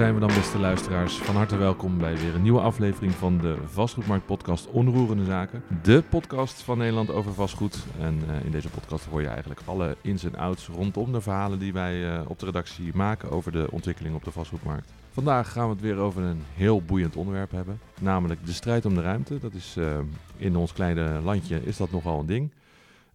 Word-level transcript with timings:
zijn 0.00 0.14
we 0.14 0.20
dan, 0.20 0.28
beste 0.28 0.58
luisteraars. 0.58 1.14
Van 1.14 1.34
harte 1.34 1.56
welkom 1.56 1.98
bij 1.98 2.16
weer 2.16 2.34
een 2.34 2.42
nieuwe 2.42 2.60
aflevering 2.60 3.14
van 3.14 3.38
de 3.38 3.56
Vastgoedmarkt-podcast 3.64 4.66
Onroerende 4.66 5.24
Zaken. 5.24 5.62
De 5.82 6.02
podcast 6.08 6.62
van 6.62 6.78
Nederland 6.78 7.10
over 7.10 7.34
vastgoed. 7.34 7.78
En 7.98 8.20
uh, 8.28 8.44
in 8.44 8.50
deze 8.50 8.68
podcast 8.68 9.04
hoor 9.04 9.20
je 9.20 9.28
eigenlijk 9.28 9.60
alle 9.64 9.96
ins 10.00 10.24
en 10.24 10.36
outs 10.36 10.66
rondom 10.66 11.12
de 11.12 11.20
verhalen 11.20 11.58
die 11.58 11.72
wij 11.72 11.94
uh, 11.94 12.20
op 12.26 12.38
de 12.38 12.46
redactie 12.46 12.90
maken 12.94 13.30
over 13.30 13.52
de 13.52 13.66
ontwikkeling 13.70 14.14
op 14.14 14.24
de 14.24 14.30
vastgoedmarkt. 14.30 14.92
Vandaag 15.10 15.52
gaan 15.52 15.66
we 15.66 15.72
het 15.72 15.82
weer 15.82 15.96
over 15.96 16.22
een 16.22 16.42
heel 16.54 16.82
boeiend 16.82 17.16
onderwerp 17.16 17.50
hebben. 17.50 17.80
Namelijk 18.00 18.46
de 18.46 18.52
strijd 18.52 18.84
om 18.84 18.94
de 18.94 19.02
ruimte. 19.02 19.38
Dat 19.38 19.54
is 19.54 19.74
uh, 19.78 19.98
in 20.36 20.56
ons 20.56 20.72
kleine 20.72 21.20
landje 21.22 21.64
is 21.64 21.76
dat 21.76 21.90
nogal 21.90 22.20
een 22.20 22.26
ding. 22.26 22.50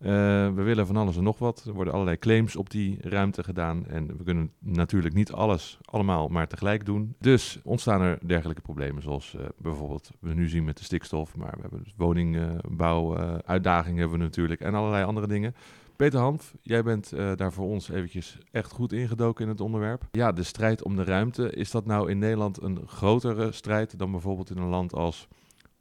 Uh, 0.06 0.12
we 0.54 0.62
willen 0.62 0.88
van 0.88 0.98
alles 0.98 1.18
en 1.18 1.24
nog 1.24 1.40
wat. 1.40 1.64
Er 1.68 1.74
worden 1.74 1.94
allerlei 1.94 2.20
claims 2.20 2.56
op 2.56 2.70
die 2.70 2.98
ruimte 3.02 3.44
gedaan. 3.44 3.88
En 3.88 4.18
we 4.18 4.24
kunnen 4.24 4.52
natuurlijk 4.60 5.14
niet 5.14 5.32
alles 5.32 5.80
allemaal 5.86 6.28
maar 6.28 6.48
tegelijk 6.48 6.86
doen. 6.86 7.16
Dus 7.20 7.60
ontstaan 7.64 8.02
er 8.02 8.20
dergelijke 8.26 8.62
problemen, 8.62 9.02
zoals 9.02 9.36
uh, 9.36 9.42
bijvoorbeeld 9.58 10.12
we 10.20 10.34
nu 10.34 10.50
zien 10.50 10.64
met 10.64 10.78
de 10.78 10.84
stikstof. 10.84 11.36
Maar 11.36 11.54
we 11.56 11.62
hebben 11.62 11.84
dus 11.84 11.94
woningbouw-uitdagingen 11.98 14.00
hebben 14.00 14.18
we 14.18 14.24
natuurlijk 14.24 14.62
en 14.62 14.74
allerlei 14.74 15.04
andere 15.04 15.28
dingen. 15.28 15.56
Peter 15.96 16.20
Hanf, 16.20 16.54
jij 16.62 16.84
bent 16.84 17.14
daar 17.36 17.54
voor 17.54 17.68
ons 17.68 17.90
eventjes 17.90 18.38
echt 18.52 18.72
goed 18.72 18.94
ingedoken 18.94 19.44
in 19.44 19.50
het 19.50 19.62
onderwerp. 19.62 20.04
Ja, 20.12 20.32
de 20.32 20.44
strijd 20.44 20.84
om 20.84 20.96
de 20.96 21.04
ruimte. 21.04 21.50
Is 21.50 21.72
dat 21.72 21.86
nou 21.86 22.10
in 22.10 22.20
Nederland 22.20 22.62
een 22.62 22.80
grotere 22.86 23.52
strijd 23.52 24.00
dan 24.00 24.12
bijvoorbeeld 24.12 24.50
in 24.50 24.58
een 24.58 24.68
land 24.68 24.94
als 24.94 25.28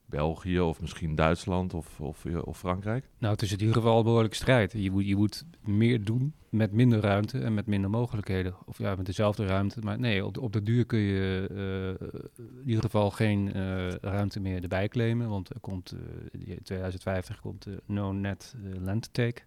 België 0.06 0.60
of 0.60 0.80
misschien 0.80 1.14
Duitsland 1.14 1.74
of, 1.74 2.00
of, 2.00 2.26
of, 2.26 2.58
Frankrijk? 2.58 3.08
Nou, 3.18 3.32
het 3.32 3.42
is 3.42 3.52
in 3.52 3.58
ieder 3.60 3.74
geval 3.74 3.98
een 3.98 4.04
behoorlijke 4.04 4.36
strijd. 4.36 4.72
Je 4.72 4.90
moet, 4.90 5.06
je 5.06 5.16
moet 5.16 5.44
meer 5.60 6.04
doen 6.04 6.34
met 6.48 6.72
minder 6.72 7.00
ruimte 7.00 7.38
en 7.38 7.54
met 7.54 7.66
minder 7.66 7.90
mogelijkheden. 7.90 8.54
Of 8.64 8.78
ja, 8.78 8.94
met 8.94 9.06
dezelfde 9.06 9.46
ruimte. 9.46 9.80
Maar 9.80 9.98
nee, 9.98 10.24
op 10.24 10.34
de, 10.34 10.40
op 10.40 10.52
de 10.52 10.62
duur 10.62 10.86
kun 10.86 10.98
je 10.98 11.48
uh, 11.50 12.08
in 12.38 12.68
ieder 12.68 12.82
geval 12.82 13.10
geen 13.10 13.56
uh, 13.56 13.90
ruimte 13.90 14.40
meer 14.40 14.62
erbij 14.62 14.88
claimen. 14.88 15.28
Want 15.28 15.50
er 15.50 15.60
komt 15.60 15.94
in 16.32 16.58
2050 16.62 17.40
komt 17.40 17.62
de 17.62 17.82
No 17.86 18.12
Net 18.12 18.54
Land 18.78 19.08
Take 19.12 19.42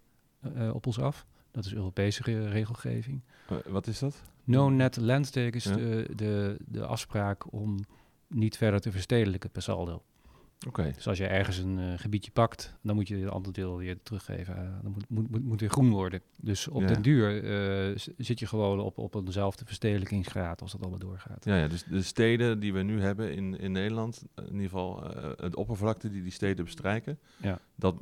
op 0.72 0.86
ons 0.86 1.00
af. 1.00 1.26
Dat 1.50 1.64
is 1.64 1.74
Europese 1.74 2.22
re 2.22 2.48
regelgeving. 2.48 3.22
wat 3.66 3.86
is 3.86 3.98
dat? 3.98 4.22
No 4.44 4.68
Net 4.68 4.96
Land 4.96 5.32
Take 5.32 5.56
is 5.56 5.64
ja. 5.64 5.74
de, 5.74 6.08
de, 6.14 6.56
de 6.66 6.86
afspraak 6.86 7.52
om 7.52 7.78
niet 8.26 8.56
verder 8.56 8.80
te 8.80 8.92
verstedelijken 8.92 9.50
per 9.50 9.62
saldo. 9.62 10.02
Okay. 10.66 10.92
Dus 10.92 11.08
als 11.08 11.18
je 11.18 11.26
ergens 11.26 11.58
een 11.58 11.78
uh, 11.78 11.92
gebiedje 11.96 12.30
pakt, 12.30 12.74
dan 12.82 12.94
moet 12.94 13.08
je 13.08 13.16
het 13.16 13.30
andere 13.30 13.52
deel 13.54 13.76
weer 13.76 14.02
teruggeven. 14.02 14.54
Uh, 14.56 14.62
dan 14.82 14.92
moet, 14.92 15.04
moet, 15.08 15.30
moet, 15.30 15.44
moet 15.44 15.60
weer 15.60 15.70
groen 15.70 15.90
worden. 15.90 16.20
Dus 16.40 16.68
op 16.68 16.80
Ja. 16.80 16.86
den 16.86 17.02
duur 17.02 17.44
uh, 17.90 17.98
zit 18.16 18.38
je 18.38 18.46
gewoon 18.46 18.80
op, 18.80 18.98
op 18.98 19.14
eenzelfde 19.14 19.64
verstedelijkingsgraad 19.64 20.62
als 20.62 20.72
dat 20.72 20.80
allemaal 20.80 20.98
doorgaat. 20.98 21.44
Ja, 21.44 21.56
ja, 21.56 21.68
dus 21.68 21.84
de 21.84 22.02
steden 22.02 22.60
die 22.60 22.72
we 22.72 22.82
nu 22.82 23.00
hebben 23.00 23.34
in, 23.34 23.58
in 23.58 23.72
Nederland, 23.72 24.24
in 24.34 24.44
ieder 24.44 24.60
geval 24.62 25.02
het 25.36 25.56
oppervlakte 25.56 26.10
die 26.10 26.22
die 26.22 26.32
steden 26.32 26.64
bestrijken, 26.64 27.18
Ja. 27.36 27.58
dat, 27.74 27.94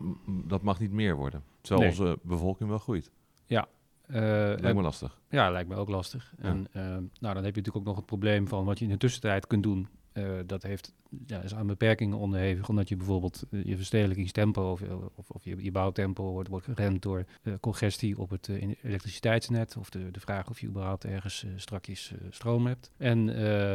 dat 0.44 0.62
mag 0.62 0.80
niet 0.80 0.92
meer 0.92 1.16
worden. 1.16 1.42
Terwijl 1.60 1.90
Nee. 1.90 1.98
onze 2.00 2.18
bevolking 2.22 2.68
wel 2.68 2.78
groeit. 2.78 3.10
Ja. 3.46 3.68
Uh, 4.08 4.14
Lijkt 4.16 4.74
me 4.74 4.82
lastig. 4.82 5.20
Ja, 5.30 5.50
lijkt 5.50 5.68
me 5.68 5.74
ook 5.74 5.88
lastig. 5.88 6.34
Ja. 6.38 6.44
En 6.44 6.66
uh, 6.76 6.82
nou, 6.82 7.06
dan 7.20 7.34
heb 7.34 7.36
je 7.36 7.40
natuurlijk 7.60 7.76
ook 7.76 7.84
nog 7.84 7.96
het 7.96 8.06
probleem 8.06 8.48
van 8.48 8.64
wat 8.64 8.78
je 8.78 8.84
in 8.84 8.90
de 8.90 8.96
tussentijd 8.96 9.46
kunt 9.46 9.62
doen. 9.62 9.88
Uh, 10.16 10.38
dat 10.46 10.62
heeft, 10.62 10.94
ja, 11.26 11.40
is 11.40 11.54
aan 11.54 11.66
beperkingen 11.66 12.18
onderhevig, 12.18 12.68
omdat 12.68 12.88
je 12.88 12.96
bijvoorbeeld 12.96 13.42
uh, 13.50 13.64
je 13.64 13.76
verstedelijkingstempo 13.76 14.70
of, 14.70 14.82
of, 15.14 15.30
of 15.30 15.44
je, 15.44 15.64
je, 15.64 15.70
bouwtempo 15.70 16.30
wordt, 16.30 16.48
wordt 16.48 16.66
geremd 16.66 17.02
door 17.02 17.24
uh, 17.42 17.54
congestie 17.60 18.18
op 18.18 18.30
het 18.30 18.48
elektriciteitsnet 18.82 19.76
of 19.76 19.90
de, 19.90 20.10
de 20.10 20.20
vraag 20.20 20.48
of 20.48 20.60
je 20.60 20.66
überhaupt 20.66 21.04
ergens 21.04 21.46
strakjes 21.56 22.12
stroom 22.30 22.66
hebt. 22.66 22.90
En 22.96 23.26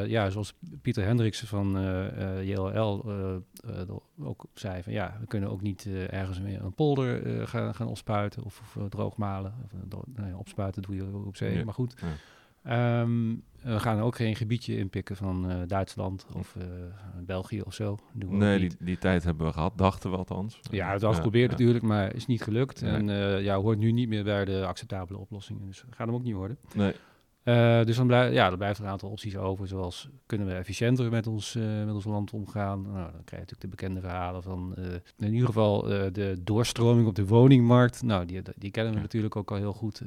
ja, 0.09 0.29
zoals 0.29 0.53
Pieter 0.81 1.03
Hendriksen 1.03 1.47
van 1.47 1.71
JLL 2.43 3.05
ook 4.19 4.45
zei, 4.53 4.83
van 4.83 4.93
ja, 4.93 5.17
we 5.19 5.27
kunnen 5.27 5.49
ook 5.49 5.61
niet 5.61 5.87
ergens 6.09 6.39
meer 6.39 6.63
een 6.63 6.73
polder 6.73 7.47
gaan, 7.47 7.75
gaan 7.75 7.87
opspuiten 7.87 8.43
of, 8.43 8.61
of 8.75 8.89
droogmalen. 8.89 9.53
Of, 9.63 9.71
nou 10.15 10.33
opspuiten 10.33 10.81
doe 10.81 10.95
je 10.95 11.25
op 11.25 11.35
zee, 11.35 11.57
Ja. 11.57 11.63
maar 11.63 11.73
goed. 11.73 11.93
Ja. 12.01 12.07
Um, 12.69 13.43
we 13.61 13.79
gaan 13.79 13.99
ook 13.99 14.15
geen 14.15 14.35
gebiedje 14.35 14.77
inpikken 14.77 15.15
van 15.15 15.51
uh, 15.51 15.55
Duitsland 15.67 16.25
of 16.33 16.55
uh, 16.57 16.63
België 17.25 17.61
of 17.61 17.73
zo. 17.73 17.97
Doen 18.13 18.29
we 18.29 18.35
nee, 18.35 18.59
die, 18.59 18.71
die, 18.79 18.97
tijd 18.97 19.23
hebben 19.23 19.45
we 19.45 19.53
gehad, 19.53 19.77
dachten 19.77 20.11
we 20.11 20.17
althans. 20.17 20.59
Ja, 20.71 20.91
het 20.91 21.01
was 21.01 21.15
geprobeerd 21.15 21.45
ja. 21.45 21.51
natuurlijk, 21.51 21.83
maar 21.83 22.15
is 22.15 22.25
niet 22.25 22.41
gelukt. 22.41 22.81
Nee. 22.81 22.91
En 22.91 23.07
uh, 23.07 23.41
ja, 23.43 23.55
hoort 23.55 23.77
nu 23.77 23.91
niet 23.91 24.09
meer 24.09 24.23
bij 24.23 24.45
de 24.45 24.65
acceptabele 24.65 25.19
oplossingen. 25.19 25.65
Dus 25.65 25.83
gaat 25.89 26.07
hem 26.07 26.15
ook 26.15 26.23
niet 26.23 26.35
worden. 26.35 26.57
Nee. 26.73 26.93
Uh, 27.43 27.83
dus 27.83 27.95
dan, 27.95 28.07
blij, 28.07 28.31
ja, 28.31 28.49
dan 28.49 28.57
blijft 28.57 28.79
er 28.79 28.85
een 28.85 28.91
aantal 28.91 29.09
opties 29.09 29.37
over, 29.37 29.67
zoals 29.67 30.09
kunnen 30.25 30.47
we 30.47 30.53
efficiënter 30.53 31.09
met 31.09 31.27
ons, 31.27 31.55
uh, 31.55 31.85
met 31.85 31.93
ons 31.93 32.05
land 32.05 32.33
omgaan. 32.33 32.81
Nou, 32.81 32.93
dan 32.93 33.23
krijg 33.23 33.29
je 33.29 33.37
natuurlijk 33.37 33.61
de 33.61 33.67
bekende 33.67 33.99
verhalen 33.99 34.43
van 34.43 34.75
uh, 34.77 34.85
in 35.17 35.33
ieder 35.33 35.47
geval 35.47 35.81
de 36.11 36.37
doorstroming 36.43 37.07
op 37.07 37.15
de 37.15 37.25
woningmarkt. 37.25 38.03
Nou, 38.03 38.25
die, 38.25 38.41
die 38.55 38.71
kennen 38.71 38.91
we 38.91 38.97
ja. 38.97 39.03
natuurlijk 39.03 39.35
ook 39.35 39.51
al 39.51 39.57
heel 39.57 39.73
goed. 39.73 40.01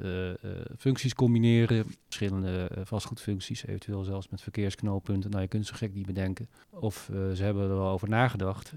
functies 0.78 1.14
combineren, 1.14 1.86
verschillende 2.04 2.70
vastgoedfuncties, 2.84 3.66
eventueel 3.66 4.04
zelfs 4.04 4.28
met 4.28 4.40
verkeersknooppunten. 4.40 5.30
Nou, 5.30 5.42
je 5.42 5.48
kunt 5.48 5.66
ze 5.66 5.74
gek 5.74 5.94
niet 5.94 6.06
bedenken. 6.06 6.48
Of 6.70 7.10
ze 7.34 7.42
hebben 7.42 7.62
er 7.62 7.76
wel 7.76 7.88
over 7.88 8.08
nagedacht. 8.08 8.72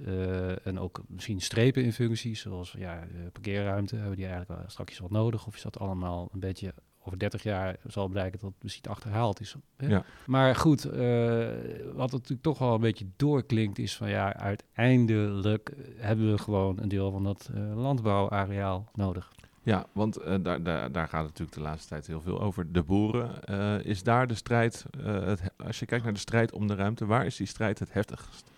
en 0.64 0.80
ook 0.80 1.04
misschien 1.08 1.42
strepen 1.42 1.84
in 1.84 1.94
functies, 1.94 2.42
zoals 2.42 2.76
ja, 2.78 3.08
parkeerruimte, 3.32 3.96
hebben 3.96 4.16
die 4.16 4.28
eigenlijk 4.28 4.60
wel 4.60 4.70
straks 4.70 5.00
wat 5.00 5.12
nodig? 5.12 5.48
Of 5.48 5.56
is 5.56 5.62
dat 5.62 5.80
allemaal 5.80 6.30
een 6.32 6.40
beetje 6.40 6.74
over 7.08 7.20
30 7.20 7.44
jaar 7.44 7.76
zal 7.88 8.08
blijken 8.08 8.40
dat 8.40 8.50
het 8.50 8.64
misschien 8.64 8.92
achterhaald 8.92 9.40
is. 9.40 9.56
Hè? 9.78 9.88
Ja. 9.88 10.04
Maar 10.26 10.56
goed, 10.56 10.86
uh, 10.86 11.48
wat 11.94 12.12
natuurlijk 12.12 12.42
toch 12.42 12.60
wel 12.60 12.74
een 12.74 12.82
beetje 12.82 13.06
doorklinkt 13.16 13.80
is 13.80 13.96
van 13.96 14.10
ja, 14.10 14.36
uiteindelijk 14.36 15.74
hebben 15.98 16.32
we 16.32 16.38
gewoon 16.38 16.80
een 16.80 16.90
deel 16.90 17.12
van 17.12 17.24
dat 17.24 17.50
uh, 17.56 17.76
landbouwareaal 17.76 18.90
nodig. 18.94 19.32
Ja, 19.62 19.86
want 19.92 20.20
uh, 20.20 20.36
daar, 20.42 20.64
daar, 20.64 20.92
daar 20.92 21.08
gaat 21.08 21.22
het 21.22 21.30
natuurlijk 21.30 21.58
de 21.58 21.64
laatste 21.64 21.88
tijd 21.88 22.08
heel 22.08 22.22
veel 22.22 22.42
over. 22.42 22.72
De 22.72 22.84
boeren, 22.84 23.84
is 23.84 24.04
daar 24.04 24.28
de 24.28 24.36
strijd, 24.36 24.86
het, 25.02 25.42
als 25.58 25.80
je 25.80 25.86
kijkt 25.86 26.04
naar 26.04 26.14
de 26.14 26.20
strijd 26.20 26.52
om 26.52 26.68
de 26.68 26.76
ruimte, 26.76 27.06
waar 27.06 27.26
is 27.26 27.36
die 27.36 27.48
strijd 27.48 27.80
het 27.80 27.94
heftigst? 27.94 28.52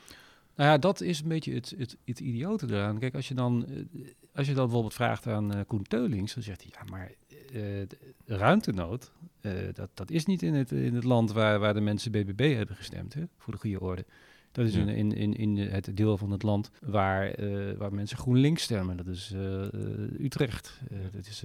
Nou 0.59 0.71
ja, 0.71 0.77
dat 0.77 1.01
is 1.01 1.21
een 1.21 1.27
beetje 1.27 1.53
het, 1.53 1.73
het, 1.77 1.97
het 2.05 2.19
idiote 2.19 2.65
eraan. 2.69 2.99
Kijk, 2.99 3.15
als 3.15 3.27
je 3.27 3.33
dan, 3.33 3.65
als 4.33 4.47
je 4.47 4.53
dan 4.53 4.63
bijvoorbeeld 4.63 4.93
vraagt 4.93 5.27
aan 5.27 5.55
uh, 5.55 5.61
Koen 5.67 5.83
Teulings, 5.83 6.33
dan 6.33 6.43
zegt 6.43 6.61
hij, 6.61 6.71
ja, 6.73 6.91
maar 6.91 7.11
uh, 7.53 7.85
ruimtenood, 8.25 9.11
dat, 9.73 9.89
dat 9.93 10.11
is 10.11 10.25
niet 10.25 10.41
in 10.41 10.53
het, 10.53 10.71
in 10.71 10.95
het 10.95 11.03
land 11.03 11.31
waar, 11.31 11.59
waar 11.59 11.73
de 11.73 11.81
mensen 11.81 12.11
BBB 12.11 12.55
hebben 12.55 12.75
gestemd, 12.75 13.13
hè, 13.13 13.23
voor 13.37 13.53
de 13.53 13.59
goede 13.59 13.79
orde. 13.79 14.05
Dat 14.51 14.65
is 14.65 14.73
Ja. 14.73 14.79
in, 14.79 14.87
in, 14.89 15.13
in, 15.13 15.33
in 15.35 15.57
het 15.57 15.97
deel 15.97 16.17
van 16.17 16.31
het 16.31 16.43
land 16.43 16.71
waar, 16.85 17.39
uh, 17.39 17.77
waar 17.77 17.93
mensen 17.93 18.17
GroenLinks 18.17 18.63
stemmen. 18.63 18.97
Dat 18.97 19.07
is 19.07 19.33
Utrecht, 20.19 20.79
dat 21.11 21.25
is 21.27 21.43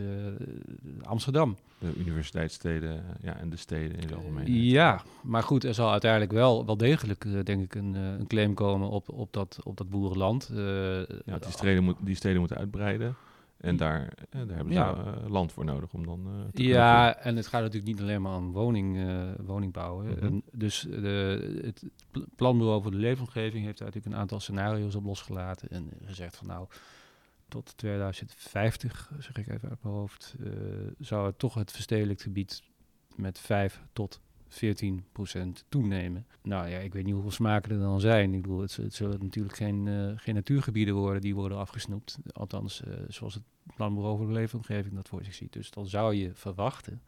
Amsterdam. 1.03 1.57
De 1.79 1.95
universiteitssteden 1.99 3.03
ja, 3.23 3.37
en 3.37 3.51
de 3.51 3.57
steden 3.57 3.97
in 3.97 4.03
het 4.03 4.15
algemeen. 4.15 4.55
Ja, 4.55 5.03
maar 5.23 5.43
goed, 5.43 5.65
er 5.65 5.75
zal 5.75 5.91
uiteindelijk 5.91 6.33
wel, 6.33 6.67
wel 6.67 6.77
degelijk, 6.77 7.27
denk 7.47 7.63
ik, 7.63 7.75
een, 7.75 7.95
een 7.95 8.27
claim 8.27 8.55
komen 8.55 8.89
op, 8.89 9.09
op, 9.09 9.33
dat, 9.33 9.59
op 9.65 9.77
dat 9.77 9.91
boerenland. 9.91 10.51
Ja, 10.55 11.39
die 11.39 11.51
steden, 11.51 11.85
moet, 11.85 11.97
die 12.01 12.15
steden 12.15 12.39
moeten 12.39 12.57
uitbreiden. 12.57 13.15
En 13.65 13.77
daar, 13.77 14.13
daar 14.31 14.47
hebben 14.47 14.67
ze 14.73 14.79
Ja. 14.79 14.89
ja. 15.23 15.29
land 15.29 15.53
voor 15.53 15.65
nodig 15.65 15.93
om 15.93 16.07
dan 16.07 16.49
te 16.53 16.63
Ja, 16.63 17.17
en 17.17 17.37
het 17.37 17.47
gaat 17.47 17.61
natuurlijk 17.63 17.93
niet 17.93 18.01
alleen 18.01 18.23
maar 18.23 18.37
om 18.37 18.53
woning, 18.53 18.99
woningbouw. 19.47 20.03
hè. 20.03 20.11
Mhm. 20.15 20.25
En 20.25 20.43
dus 20.53 20.81
de, 20.81 21.61
het 21.65 21.85
pl- 22.11 22.21
planbureau 22.37 22.83
voor 22.83 22.91
de 22.91 22.97
leefomgeving 22.97 23.65
heeft 23.65 23.79
daar 23.79 23.87
natuurlijk 23.87 24.15
een 24.15 24.21
aantal 24.21 24.41
scenario's 24.41 24.95
op 24.95 25.05
losgelaten. 25.05 25.69
En 25.71 25.91
gezegd 26.05 26.37
van 26.37 26.47
nou, 26.47 26.67
tot 27.49 27.77
2050, 27.77 29.11
zeg 29.19 29.37
ik 29.37 29.49
even 29.49 29.69
uit 29.69 29.83
mijn 29.83 29.95
hoofd, 29.95 30.35
zou 30.99 31.27
het 31.27 31.39
toch 31.39 31.55
het 31.55 31.73
verstedelijkt 31.73 32.23
gebied 32.23 32.63
met 33.17 33.39
5 33.39 33.83
tot 33.93 34.21
14 34.49 35.05
procent 35.13 35.65
toenemen. 35.69 36.27
Nou 36.43 36.69
ja, 36.69 36.79
ik 36.79 36.93
weet 36.93 37.05
niet 37.05 37.13
hoeveel 37.13 37.31
smaken 37.31 37.73
er 37.73 37.79
dan 37.79 38.01
zijn. 38.01 38.35
Ik 38.35 38.43
bedoel, 38.43 38.61
het, 38.61 38.77
het 38.77 38.95
zullen 38.95 39.19
natuurlijk 39.23 39.57
geen, 39.57 39.87
uh, 39.87 40.13
geen 40.17 40.35
natuurgebieden 40.35 40.95
worden 40.95 41.21
die 41.21 41.35
worden 41.35 41.59
afgesnoept. 41.59 42.19
Althans, 42.33 42.83
uh, 42.89 42.95
zoals 43.09 43.35
het 43.35 43.43
planbureau 43.75 44.17
voor 44.17 44.27
de 44.27 44.33
leefomgeving 44.33 44.95
dat 44.95 45.09
voor 45.09 45.25
zich 45.25 45.35
ziet. 45.35 45.53
Dus 45.53 45.71
dan 45.71 45.87
zou 45.87 46.15
je 46.15 46.35
verwachten 46.35 47.03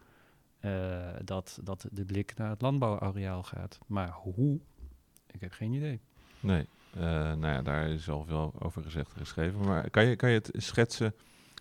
uh, 0.61 1.07
dat, 1.25 1.59
dat 1.63 1.87
de 1.93 2.05
blik 2.05 2.37
naar 2.37 2.51
het 2.51 2.61
landbouwareaal 2.61 3.43
gaat. 3.43 3.79
Maar 3.87 4.11
hoe? 4.11 4.61
Ik 5.31 5.41
heb 5.41 5.53
geen 5.53 5.73
idee. 5.73 6.01
Nee, 6.41 6.67
uh, 6.97 7.03
nou 7.03 7.47
ja, 7.47 7.63
daar 7.63 7.89
is 7.89 8.09
al 8.09 8.25
veel 8.25 8.55
over 8.59 8.83
gezegd 8.83 9.13
en 9.13 9.19
geschreven. 9.19 9.61
Maar 9.61 9.91
kan 9.91 10.05
je, 10.05 10.17
kan 10.17 10.31
je 10.31 10.37
het 10.37 10.51
schetsen 10.53 11.15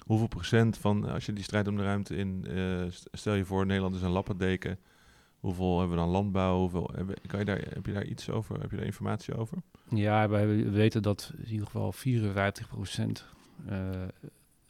hoeveel 0.05 0.27
procent 0.27 0.77
van, 0.77 1.09
als 1.09 1.25
je 1.25 1.33
die 1.33 1.43
strijd 1.43 1.67
om 1.67 1.77
de 1.77 1.83
ruimte 1.83 2.15
in, 2.15 2.45
uh, 2.47 2.85
stel 3.11 3.33
je 3.33 3.45
voor 3.45 3.65
Nederland 3.65 3.95
is 3.95 4.01
een 4.01 4.09
lappendeken, 4.09 4.79
hoeveel 5.39 5.79
hebben 5.79 5.97
we 5.97 6.03
dan 6.03 6.11
landbouw, 6.11 6.57
hoeveel, 6.57 6.91
heb, 6.95 7.19
kan 7.27 7.39
je 7.39 7.45
daar, 7.45 7.61
heb 7.73 7.85
je 7.85 7.93
daar 7.93 8.05
iets 8.05 8.29
over, 8.29 8.61
heb 8.61 8.71
je 8.71 8.77
daar 8.77 8.85
informatie 8.85 9.35
over? 9.35 9.57
Ja, 9.89 10.29
wij 10.29 10.71
weten 10.71 11.01
dat 11.01 11.33
in 11.37 11.51
ieder 11.51 11.65
geval 11.65 11.91
54 11.91 12.67
procent 12.67 13.25
uh, 13.69 13.89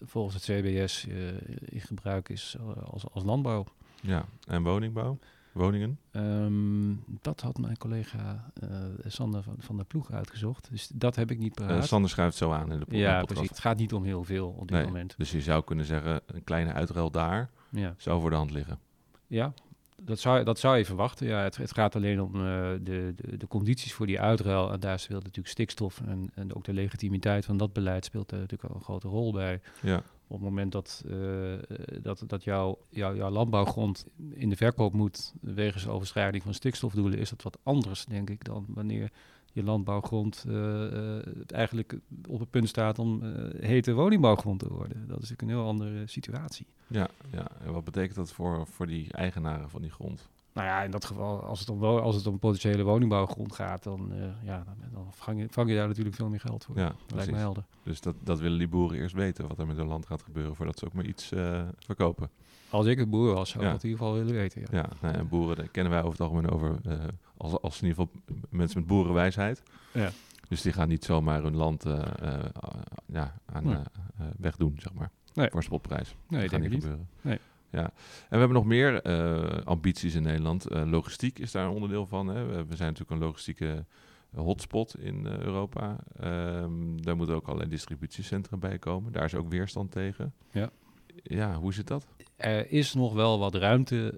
volgens 0.02 0.36
het 0.36 0.44
CBS 0.44 1.06
uh, 1.06 1.28
in 1.66 1.82
gebruik 1.82 2.30
is 2.30 2.58
als, 2.84 3.04
als 3.12 3.24
landbouw. 3.24 3.66
Ja, 4.02 4.26
en 4.48 4.64
woningbouw? 4.64 5.18
woningen? 5.52 6.00
Ehm, 6.12 6.94
dat 7.22 7.42
had 7.42 7.58
mijn 7.58 7.78
collega 7.78 8.52
uh, 8.64 8.70
Sander 9.06 9.44
van, 9.44 9.56
van 9.60 9.76
der 9.76 9.86
Ploeg 9.86 10.12
uitgezocht. 10.12 10.68
Dus 10.72 10.88
dat 10.94 11.16
heb 11.16 11.32
ik 11.32 11.40
niet 11.40 11.60
Uh, 11.60 11.68
paraat. 11.68 11.88
Sander 11.88 12.10
schuift 12.10 12.38
zo 12.38 12.52
aan 12.52 12.72
in 12.72 12.80
de 12.80 12.86
po- 12.86 12.96
ja, 12.96 13.10
podcast. 13.20 13.34
precies. 13.34 13.50
Het 13.50 13.60
gaat 13.60 13.78
niet 13.78 13.94
om 13.94 14.04
heel 14.04 14.24
veel 14.24 14.48
op 14.50 14.68
dit 14.68 14.78
Nee, 14.78 14.86
moment. 14.86 15.14
Dus 15.18 15.32
je 15.32 15.42
zou 15.42 15.64
kunnen 15.64 15.86
zeggen, 15.86 16.22
een 16.26 16.44
kleine 16.44 16.74
uitruil 16.74 17.12
daar 17.12 17.50
Ja, 17.70 17.94
zou 17.98 18.22
voor 18.22 18.30
de 18.30 18.36
hand 18.36 18.52
liggen. 18.52 18.80
ja 19.28 19.54
dat, 20.06 20.20
zou, 20.20 20.44
dat 20.44 20.60
zou 20.60 20.78
je 20.78 20.86
verwachten. 20.86 21.28
Ja, 21.28 21.44
het, 21.44 21.58
het 21.58 21.74
gaat 21.74 21.96
alleen 21.96 22.22
om 22.22 22.36
eh, 22.36 22.42
de, 22.82 23.14
de, 23.16 23.38
de 23.38 23.48
condities 23.48 23.94
voor 23.94 24.06
die 24.06 24.20
uitruil. 24.20 24.72
En 24.72 24.80
daar 24.80 25.00
speelt 25.00 25.24
natuurlijk 25.24 25.48
stikstof 25.48 26.02
en, 26.06 26.32
en 26.34 26.56
ook 26.56 26.64
de 26.64 26.74
legitimiteit 26.74 27.46
van 27.46 27.58
dat 27.58 27.74
beleid 27.74 28.06
speelt 28.06 28.32
er 28.32 28.38
natuurlijk 28.38 28.70
al 28.70 28.76
een 28.76 28.84
grote 28.84 29.08
rol 29.08 29.32
bij. 29.32 29.62
Ja, 29.82 29.98
Op 30.28 30.36
het 30.36 30.42
moment 30.42 30.72
dat, 30.72 31.04
eh, 31.10 31.18
dat, 32.02 32.24
dat 32.28 32.44
jouw, 32.44 32.78
jouw, 32.90 33.16
jouw 33.16 33.30
landbouwgrond 33.30 34.06
in 34.34 34.50
de 34.50 34.56
verkoop 34.56 34.94
moet 34.94 35.34
wegens 35.42 35.88
overschrijding 35.88 36.44
van 36.44 36.54
stikstofdoelen, 36.54 37.20
is 37.20 37.30
dat 37.30 37.42
wat 37.42 37.58
anders, 37.64 38.06
denk 38.06 38.30
ik, 38.30 38.44
dan 38.44 38.66
wanneer 38.68 39.12
je 39.56 39.64
landbouwgrond 39.64 40.46
eh, 40.48 41.18
eh, 41.18 41.24
eigenlijk 41.48 42.00
op 42.30 42.40
het 42.40 42.50
punt 42.50 42.70
staat 42.70 43.00
om 43.00 43.24
eh, 43.24 43.62
hete 43.62 43.94
woningbouwgrond 43.94 44.60
te 44.60 44.70
worden. 44.70 45.08
Dat 45.08 45.22
is 45.22 45.30
natuurlijk 45.30 45.42
een 45.42 45.58
heel 45.58 45.68
andere 45.68 46.08
situatie. 46.08 46.66
ja, 46.88 47.10
ja. 47.32 47.48
En 47.64 47.74
wat 47.74 47.84
betekent 47.84 48.16
dat 48.16 48.32
voor, 48.32 48.68
voor 48.68 48.88
die 48.88 49.12
eigenaren 49.12 49.70
van 49.70 49.82
die 49.82 49.92
grond? 49.92 50.30
Nou 50.56 50.68
ja, 50.68 50.82
in 50.84 50.92
dat 50.92 51.06
geval, 51.06 51.44
als 51.44 51.60
het 51.60 51.70
om, 51.70 51.84
als 51.84 52.16
het 52.16 52.28
om 52.28 52.40
potentiële 52.40 52.84
woningbouwgrond 52.84 53.54
gaat, 53.56 53.84
dan, 53.84 54.12
eh, 54.14 54.18
ja, 54.44 54.64
dan, 54.64 54.76
dan 54.94 55.08
vang, 55.12 55.40
je, 55.40 55.48
vang 55.50 55.70
je 55.70 55.76
daar 55.76 55.88
natuurlijk 55.88 56.16
veel 56.16 56.30
meer 56.30 56.40
geld 56.40 56.64
voor. 56.66 56.78
Ja, 56.78 56.84
dat 56.88 56.96
lijkt 56.98 57.10
me 57.10 57.16
precies. 57.16 57.38
helder. 57.38 57.64
Dus 57.84 58.02
dat, 58.02 58.16
dat 58.24 58.40
willen 58.40 58.58
die 58.58 58.68
boeren 58.68 58.98
eerst 58.98 59.16
weten, 59.16 59.48
wat 59.48 59.60
er 59.60 59.68
met 59.68 59.78
hun 59.78 59.88
land 59.88 60.06
gaat 60.06 60.22
gebeuren, 60.24 60.56
voordat 60.56 60.80
ze 60.80 60.86
ook 60.86 60.94
maar 60.94 61.06
iets 61.06 61.32
eh, 61.32 61.62
verkopen. 61.80 62.30
Als 62.70 62.86
ik 62.86 63.00
een 63.00 63.10
boer 63.10 63.34
was, 63.34 63.50
zou 63.50 63.60
ik 63.64 63.70
Ja. 63.70 63.76
dat 63.76 63.84
in 63.84 63.90
ieder 63.90 64.06
geval 64.06 64.20
willen 64.20 64.34
weten. 64.40 64.62
Ja. 64.62 64.68
Ja, 64.72 64.90
nou, 65.02 65.16
en 65.16 65.28
boeren 65.28 65.56
daar 65.56 65.68
kennen 65.68 65.92
wij 65.92 66.02
over 66.02 66.12
het 66.12 66.22
algemeen 66.22 66.50
over 66.50 66.78
eh, 66.86 66.98
als, 67.38 67.62
als 67.62 67.82
in 67.82 67.88
ieder 67.88 68.04
geval 68.04 68.22
mensen 68.50 68.80
met 68.80 68.88
boerenwijsheid. 68.88 69.64
Ja. 69.94 70.10
Dus 70.50 70.62
die 70.62 70.72
gaan 70.74 70.88
niet 70.88 71.04
zomaar 71.06 71.42
hun 71.44 71.56
land 71.56 71.84
ja, 73.06 73.34
aan 73.46 73.84
wegdoen, 74.38 74.76
zeg 74.80 74.94
maar. 74.94 75.12
Nee. 75.34 75.50
Voor 75.52 75.64
spotprijs. 75.64 76.16
Nee, 76.28 76.42
dat 76.42 76.52
ik 76.52 76.62
gaat 76.62 76.70
niet. 76.70 76.82
gebeuren. 76.84 77.08
Nee. 77.22 77.40
Ja. 77.76 77.84
En 77.84 77.92
we 78.30 78.38
hebben 78.38 78.54
nog 78.58 78.66
meer 78.66 79.02
eh, 79.02 79.66
ambities 79.66 80.16
in 80.16 80.24
Nederland. 80.24 80.66
Eh, 80.68 80.86
logistiek 80.86 81.40
is 81.40 81.52
daar 81.52 81.66
een 81.66 81.74
onderdeel 81.74 82.06
van. 82.06 82.28
Hè. 82.28 82.46
We, 82.46 82.76
zijn 82.76 82.90
natuurlijk 82.90 83.10
een 83.10 83.28
logistieke 83.28 83.86
hotspot 84.36 85.00
in 85.00 85.26
eh, 85.28 85.38
Europa. 85.38 85.96
Ehm, 86.20 86.98
daar 86.98 87.16
moeten 87.16 87.36
ook 87.36 87.46
allerlei 87.46 87.70
distributiecentra 87.70 88.58
bij 88.58 88.80
komen. 88.80 89.12
Daar 89.12 89.24
is 89.24 89.36
ook 89.36 89.50
weerstand 89.50 89.92
tegen. 89.92 90.34
Ja. 90.52 90.70
Ja, 91.24 91.56
hoe 91.56 91.74
zit 91.74 91.88
dat? 91.88 92.08
Er 92.36 92.72
is 92.72 92.94
nog 92.94 93.14
wel 93.14 93.40
wat 93.40 93.56
ruimte 93.56 94.14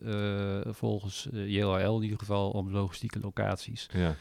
volgens 0.70 1.28
JLL 1.32 1.96
in 1.96 2.04
ieder 2.04 2.20
geval 2.20 2.50
om 2.52 2.72
logistieke 2.72 3.20
locaties 3.20 3.90
Ja, 3.94 4.16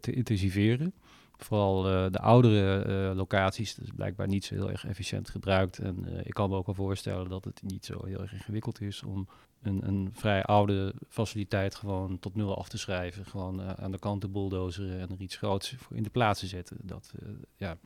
te 0.00 0.12
intensiveren. 0.12 0.92
Vooral 1.38 1.88
eh, 1.88 2.10
de 2.10 2.18
oudere 2.18 2.82
eh, 2.82 3.16
locaties, 3.16 3.74
dat 3.74 3.84
is 3.84 3.90
blijkbaar 3.94 4.26
niet 4.26 4.44
zo 4.44 4.54
heel 4.54 4.70
erg 4.70 4.86
efficiënt 4.86 5.30
gebruikt. 5.30 5.78
En 5.78 6.04
eh, 6.04 6.18
ik 6.26 6.34
kan 6.34 6.50
me 6.50 6.56
ook 6.56 6.66
wel 6.66 6.74
voorstellen 6.74 7.28
dat 7.28 7.44
het 7.44 7.62
niet 7.62 7.84
zo 7.84 8.04
heel 8.04 8.20
erg 8.20 8.32
ingewikkeld 8.32 8.80
is 8.80 9.02
om 9.02 9.28
een, 9.62 9.88
een 9.88 10.08
vrij 10.12 10.42
oude 10.42 10.94
faciliteit 11.08 11.74
gewoon 11.74 12.18
tot 12.18 12.34
nul 12.34 12.56
af 12.56 12.68
te 12.68 12.78
schrijven. 12.78 13.26
Gewoon 13.26 13.62
aan 13.62 13.90
de 13.90 13.98
kant 13.98 14.20
te 14.20 14.28
bulldozeren 14.28 15.00
en 15.00 15.08
er 15.08 15.20
iets 15.20 15.36
groots 15.36 15.74
in 15.90 16.02
de 16.02 16.10
plaats 16.10 16.40
te 16.40 16.46
zetten. 16.46 16.76
Dat, 16.82 17.12
ja, 17.56 17.78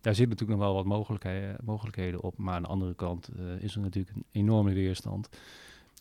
daar 0.00 0.14
zit 0.14 0.28
natuurlijk 0.28 0.58
nog 0.58 0.68
wel 0.68 0.76
wat 0.76 0.84
mogelijkheden, 0.84 1.56
mogelijkheden 1.64 2.22
op. 2.22 2.38
Maar 2.38 2.54
aan 2.54 2.62
de 2.62 2.68
andere 2.68 2.94
kant 2.94 3.28
is 3.58 3.74
er 3.74 3.80
natuurlijk 3.80 4.16
een 4.16 4.24
enorme 4.30 4.72
weerstand. 4.72 5.28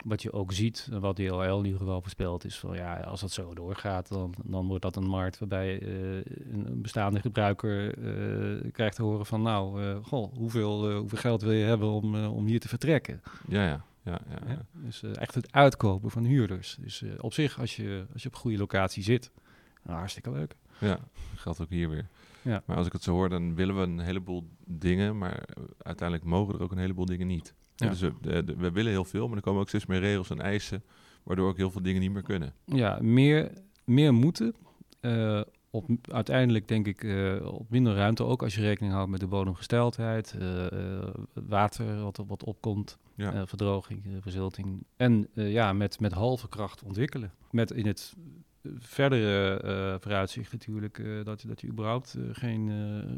Wat 0.06 0.22
je 0.22 0.32
ook 0.32 0.52
ziet, 0.52 0.88
wat 0.92 1.16
DLL 1.16 1.58
in 1.60 1.66
ieder 1.66 1.80
geval 1.80 2.02
voorspelt, 2.02 2.46
is 2.46 2.60
van 2.60 2.76
ja, 2.76 3.00
als 3.00 3.22
dat 3.22 3.32
zo 3.32 3.54
doorgaat, 3.54 4.08
dan, 4.08 4.34
dan 4.44 4.68
wordt 4.68 4.82
dat 4.82 4.96
een 4.96 5.08
markt 5.08 5.40
waarbij 5.40 5.82
eh, 5.82 6.16
een, 6.54 6.82
bestaande 6.82 7.20
gebruiker 7.20 7.98
eh, 7.98 8.72
krijgt 8.72 8.96
te 8.96 9.04
horen 9.04 9.26
van 9.26 9.42
nou, 9.42 9.84
eh, 9.84 9.98
goh, 10.04 10.34
hoeveel, 10.34 10.96
hoeveel 10.96 11.18
geld 11.18 11.42
wil 11.42 11.52
je 11.52 11.66
hebben 11.66 11.90
om, 11.90 12.26
om 12.26 12.46
hier 12.46 12.60
te 12.60 12.68
vertrekken? 12.68 13.22
ja, 13.48 13.64
ja. 13.66 13.86
ja, 14.04 14.20
ja, 14.30 14.38
ja. 14.48 14.52
Ja, 14.52 14.66
dus 14.72 15.04
echt 15.04 15.36
het 15.36 15.52
uitkopen 15.52 16.12
van 16.12 16.24
huurders. 16.24 16.78
Dus 16.80 17.04
op 17.20 17.34
zich, 17.34 17.60
als 17.60 17.76
je, 17.76 18.06
als 18.14 18.22
je 18.22 18.28
op 18.28 18.34
een 18.34 18.42
goede 18.42 18.58
locatie 18.58 19.04
zit, 19.04 19.32
nou, 19.84 19.98
hartstikke 19.98 20.32
leuk. 20.32 20.56
Ja, 20.80 21.00
geldt 21.36 21.62
ook 21.62 21.70
hier 21.70 21.90
weer. 21.90 22.08
Ja. 22.42 22.64
Maar 22.66 22.78
als 22.78 22.88
ik 22.88 22.94
het 22.94 23.04
zo 23.04 23.12
hoor, 23.12 23.30
dan 23.30 23.56
willen 23.56 23.76
we 23.76 23.82
een 23.82 24.00
heleboel 24.00 24.48
dingen, 24.66 25.18
maar 25.18 25.44
uiteindelijk 25.78 26.30
mogen 26.30 26.54
er 26.54 26.62
ook 26.62 26.72
een 26.72 26.78
heleboel 26.78 27.06
dingen 27.06 27.28
niet. 27.28 27.54
Ja. 27.84 27.90
Dus 27.90 28.00
we, 28.58 28.72
willen 28.72 28.92
heel 28.92 29.06
veel, 29.06 29.28
maar 29.28 29.38
er 29.38 29.44
komen 29.44 29.62
ook 29.62 29.68
steeds 29.68 29.86
meer 29.86 30.00
regels 30.00 30.30
en 30.30 30.42
eisen, 30.42 30.84
waardoor 31.24 31.50
ook 31.50 31.58
heel 31.58 31.72
veel 31.72 31.82
dingen 31.82 32.02
niet 32.02 32.12
meer 32.12 32.22
kunnen. 32.22 32.54
Ja, 32.66 32.98
meer, 33.02 33.52
meer 33.86 34.14
moeten. 34.14 34.56
Eh, 35.00 35.42
op, 35.70 35.90
uiteindelijk 36.12 36.68
denk 36.68 36.88
ik 36.88 37.04
eh, 37.04 37.36
op 37.54 37.70
minder 37.70 37.96
ruimte 37.96 38.24
ook 38.24 38.44
als 38.44 38.56
je 38.56 38.62
rekening 38.62 38.94
houdt 38.94 39.12
met 39.12 39.20
de 39.20 39.28
bodemgesteldheid, 39.28 40.36
eh, 40.40 40.66
water 41.34 42.02
wat, 42.04 42.24
wat 42.28 42.44
opkomt, 42.44 42.98
Ja, 43.16 43.48
verdroging, 43.48 44.04
verzilting. 44.22 44.84
En 44.98 45.28
ja, 45.34 45.74
met, 45.74 46.00
met 46.00 46.12
halve 46.12 46.50
kracht 46.50 46.84
ontwikkelen. 46.84 47.32
Met 47.52 47.72
in 47.72 47.86
het 47.88 48.14
verdere 48.80 49.98
vooruitzicht 50.02 50.52
natuurlijk 50.52 51.02
dat, 51.24 51.42
je- 51.42 51.48
dat 51.48 51.62
je 51.62 51.68
überhaupt 51.68 52.18
geen, 52.32 52.72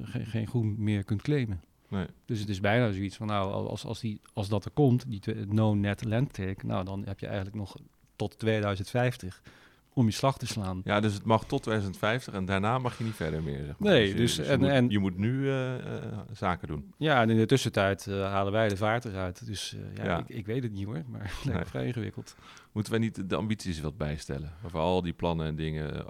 geen, 0.03 0.25
geen 0.25 0.47
groen 0.47 0.75
meer 0.77 1.03
kunt 1.03 1.21
claimen. 1.21 1.61
Nee. 1.95 2.07
Dus 2.25 2.39
het 2.39 2.49
is 2.49 2.59
bijna 2.59 2.91
zoiets 2.91 3.15
van, 3.15 3.27
nou, 3.27 3.67
als, 3.67 3.85
als, 3.85 3.99
die, 3.99 4.19
als 4.33 4.49
dat 4.49 4.65
er 4.65 4.71
komt, 4.71 5.05
die 5.07 5.21
no-net 5.47 6.03
land 6.03 6.33
take, 6.33 6.65
nou, 6.65 6.85
dan 6.85 7.03
heb 7.05 7.19
je 7.19 7.25
eigenlijk 7.27 7.55
nog 7.55 7.75
tot 8.15 8.39
2050 8.39 9.41
om 9.93 10.05
je 10.05 10.11
slag 10.11 10.37
te 10.37 10.47
slaan. 10.47 10.81
ja, 10.83 10.99
dus 10.99 11.13
het 11.13 11.23
mag 11.25 11.45
tot 11.45 11.61
2050 11.63 12.33
en 12.33 12.45
daarna 12.45 12.77
mag 12.79 12.97
je 12.97 13.03
niet 13.03 13.13
verder 13.15 13.43
meer. 13.43 13.65
Zeg 13.65 13.79
maar. 13.79 13.91
Nee, 13.91 14.07
je, 14.07 14.13
dus 14.13 14.35
je, 14.35 14.43
en- 14.43 14.59
moet, 14.59 14.69
en- 14.69 14.89
je 14.89 14.99
moet 14.99 15.17
nu 15.17 15.47
eh, 15.49 15.75
eh, 15.97 16.03
zaken 16.31 16.67
doen. 16.67 16.93
Ja, 16.97 17.21
en 17.21 17.29
in 17.29 17.37
de 17.37 17.45
tussentijd 17.45 18.07
eh, 18.07 18.21
halen 18.31 18.51
wij 18.53 18.69
de 18.69 18.77
vaart 18.77 19.05
eruit. 19.05 19.45
Dus 19.45 19.75
ja, 19.95 20.03
Ja. 20.03 20.17
Ik, 20.19 20.29
ik 20.29 20.45
weet 20.45 20.63
het 20.63 20.71
niet 20.71 20.85
hoor, 20.85 21.03
maar 21.07 21.33
Nee. 21.53 21.65
vrij 21.65 21.85
ingewikkeld. 21.85 22.35
Moeten 22.75 22.93
wij 22.93 23.01
niet 23.01 23.29
de 23.29 23.35
ambities 23.35 23.79
wat 23.79 23.97
bijstellen? 23.97 24.53
Over 24.65 24.79
al 24.79 25.01
die 25.01 25.13
plannen 25.13 25.45
en 25.45 25.55
dingen, 25.55 26.05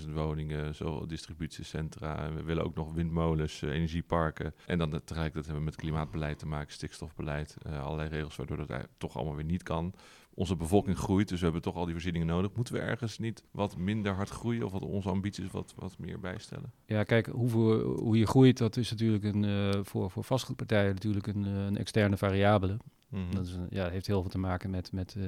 800.000 0.00 0.12
woningen, 0.12 0.74
zoveel 0.74 1.06
distributiecentra. 1.06 2.24
En 2.24 2.34
we 2.34 2.42
willen 2.42 2.64
ook 2.64 2.74
nog 2.74 2.92
windmolens, 2.92 3.62
eh, 3.62 3.70
energieparken. 3.70 4.54
En 4.66 4.78
dan 4.78 4.90
tegelijkertijd 4.90 5.44
hebben 5.44 5.64
we 5.64 5.70
met 5.70 5.76
klimaatbeleid 5.76 6.38
te 6.38 6.46
maken, 6.46 6.72
stikstofbeleid. 6.72 7.56
eh, 7.62 7.84
allerlei 7.84 8.08
regels 8.08 8.36
waardoor 8.36 8.66
dat 8.66 8.88
toch 8.98 9.16
allemaal 9.16 9.34
weer 9.34 9.44
niet 9.44 9.62
kan. 9.62 9.94
Onze 10.34 10.56
bevolking 10.56 10.98
groeit, 10.98 11.28
dus 11.28 11.38
we 11.38 11.44
hebben 11.44 11.62
toch 11.62 11.74
al 11.76 11.84
die 11.84 11.92
voorzieningen 11.92 12.26
nodig. 12.26 12.54
Moeten 12.54 12.74
we 12.74 12.80
ergens 12.80 13.18
niet 13.18 13.44
wat 13.50 13.76
minder 13.76 14.12
hard 14.12 14.28
groeien 14.28 14.64
of 14.64 14.72
wat 14.72 14.82
onze 14.82 15.08
ambities 15.08 15.50
wat, 15.50 15.74
wat 15.76 15.98
meer 15.98 16.20
bijstellen? 16.20 16.72
Ja, 16.86 17.02
kijk, 17.02 17.26
hoe 17.26 18.18
je 18.18 18.26
groeit, 18.26 18.58
dat 18.58 18.76
is 18.76 18.90
natuurlijk 18.90 19.24
een, 19.24 19.44
eh, 19.44 19.80
voor, 19.82 20.10
voor 20.10 20.24
vastgoedpartijen 20.24 20.94
natuurlijk 20.94 21.26
een, 21.26 21.44
een 21.44 21.76
externe 21.76 22.16
variabele. 22.16 22.76
Mhm. 23.12 23.34
Dat 23.34 23.58
ja, 23.70 23.88
heeft 23.88 24.06
heel 24.06 24.20
veel 24.20 24.30
te 24.30 24.38
maken 24.38 24.70
met, 24.70 24.92
met, 24.92 25.16
eh, 25.18 25.24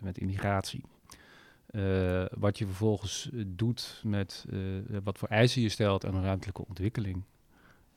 met 0.00 0.18
immigratie. 0.18 0.84
Eh, 1.66 2.24
wat 2.30 2.58
je 2.58 2.66
vervolgens 2.66 3.30
eh, 3.32 3.44
doet 3.46 4.00
met 4.04 4.44
wat 5.04 5.18
voor 5.18 5.28
eisen 5.28 5.62
je 5.62 5.68
stelt 5.68 6.06
aan 6.06 6.14
een 6.14 6.22
ruimtelijke 6.22 6.66
ontwikkeling. 6.66 7.22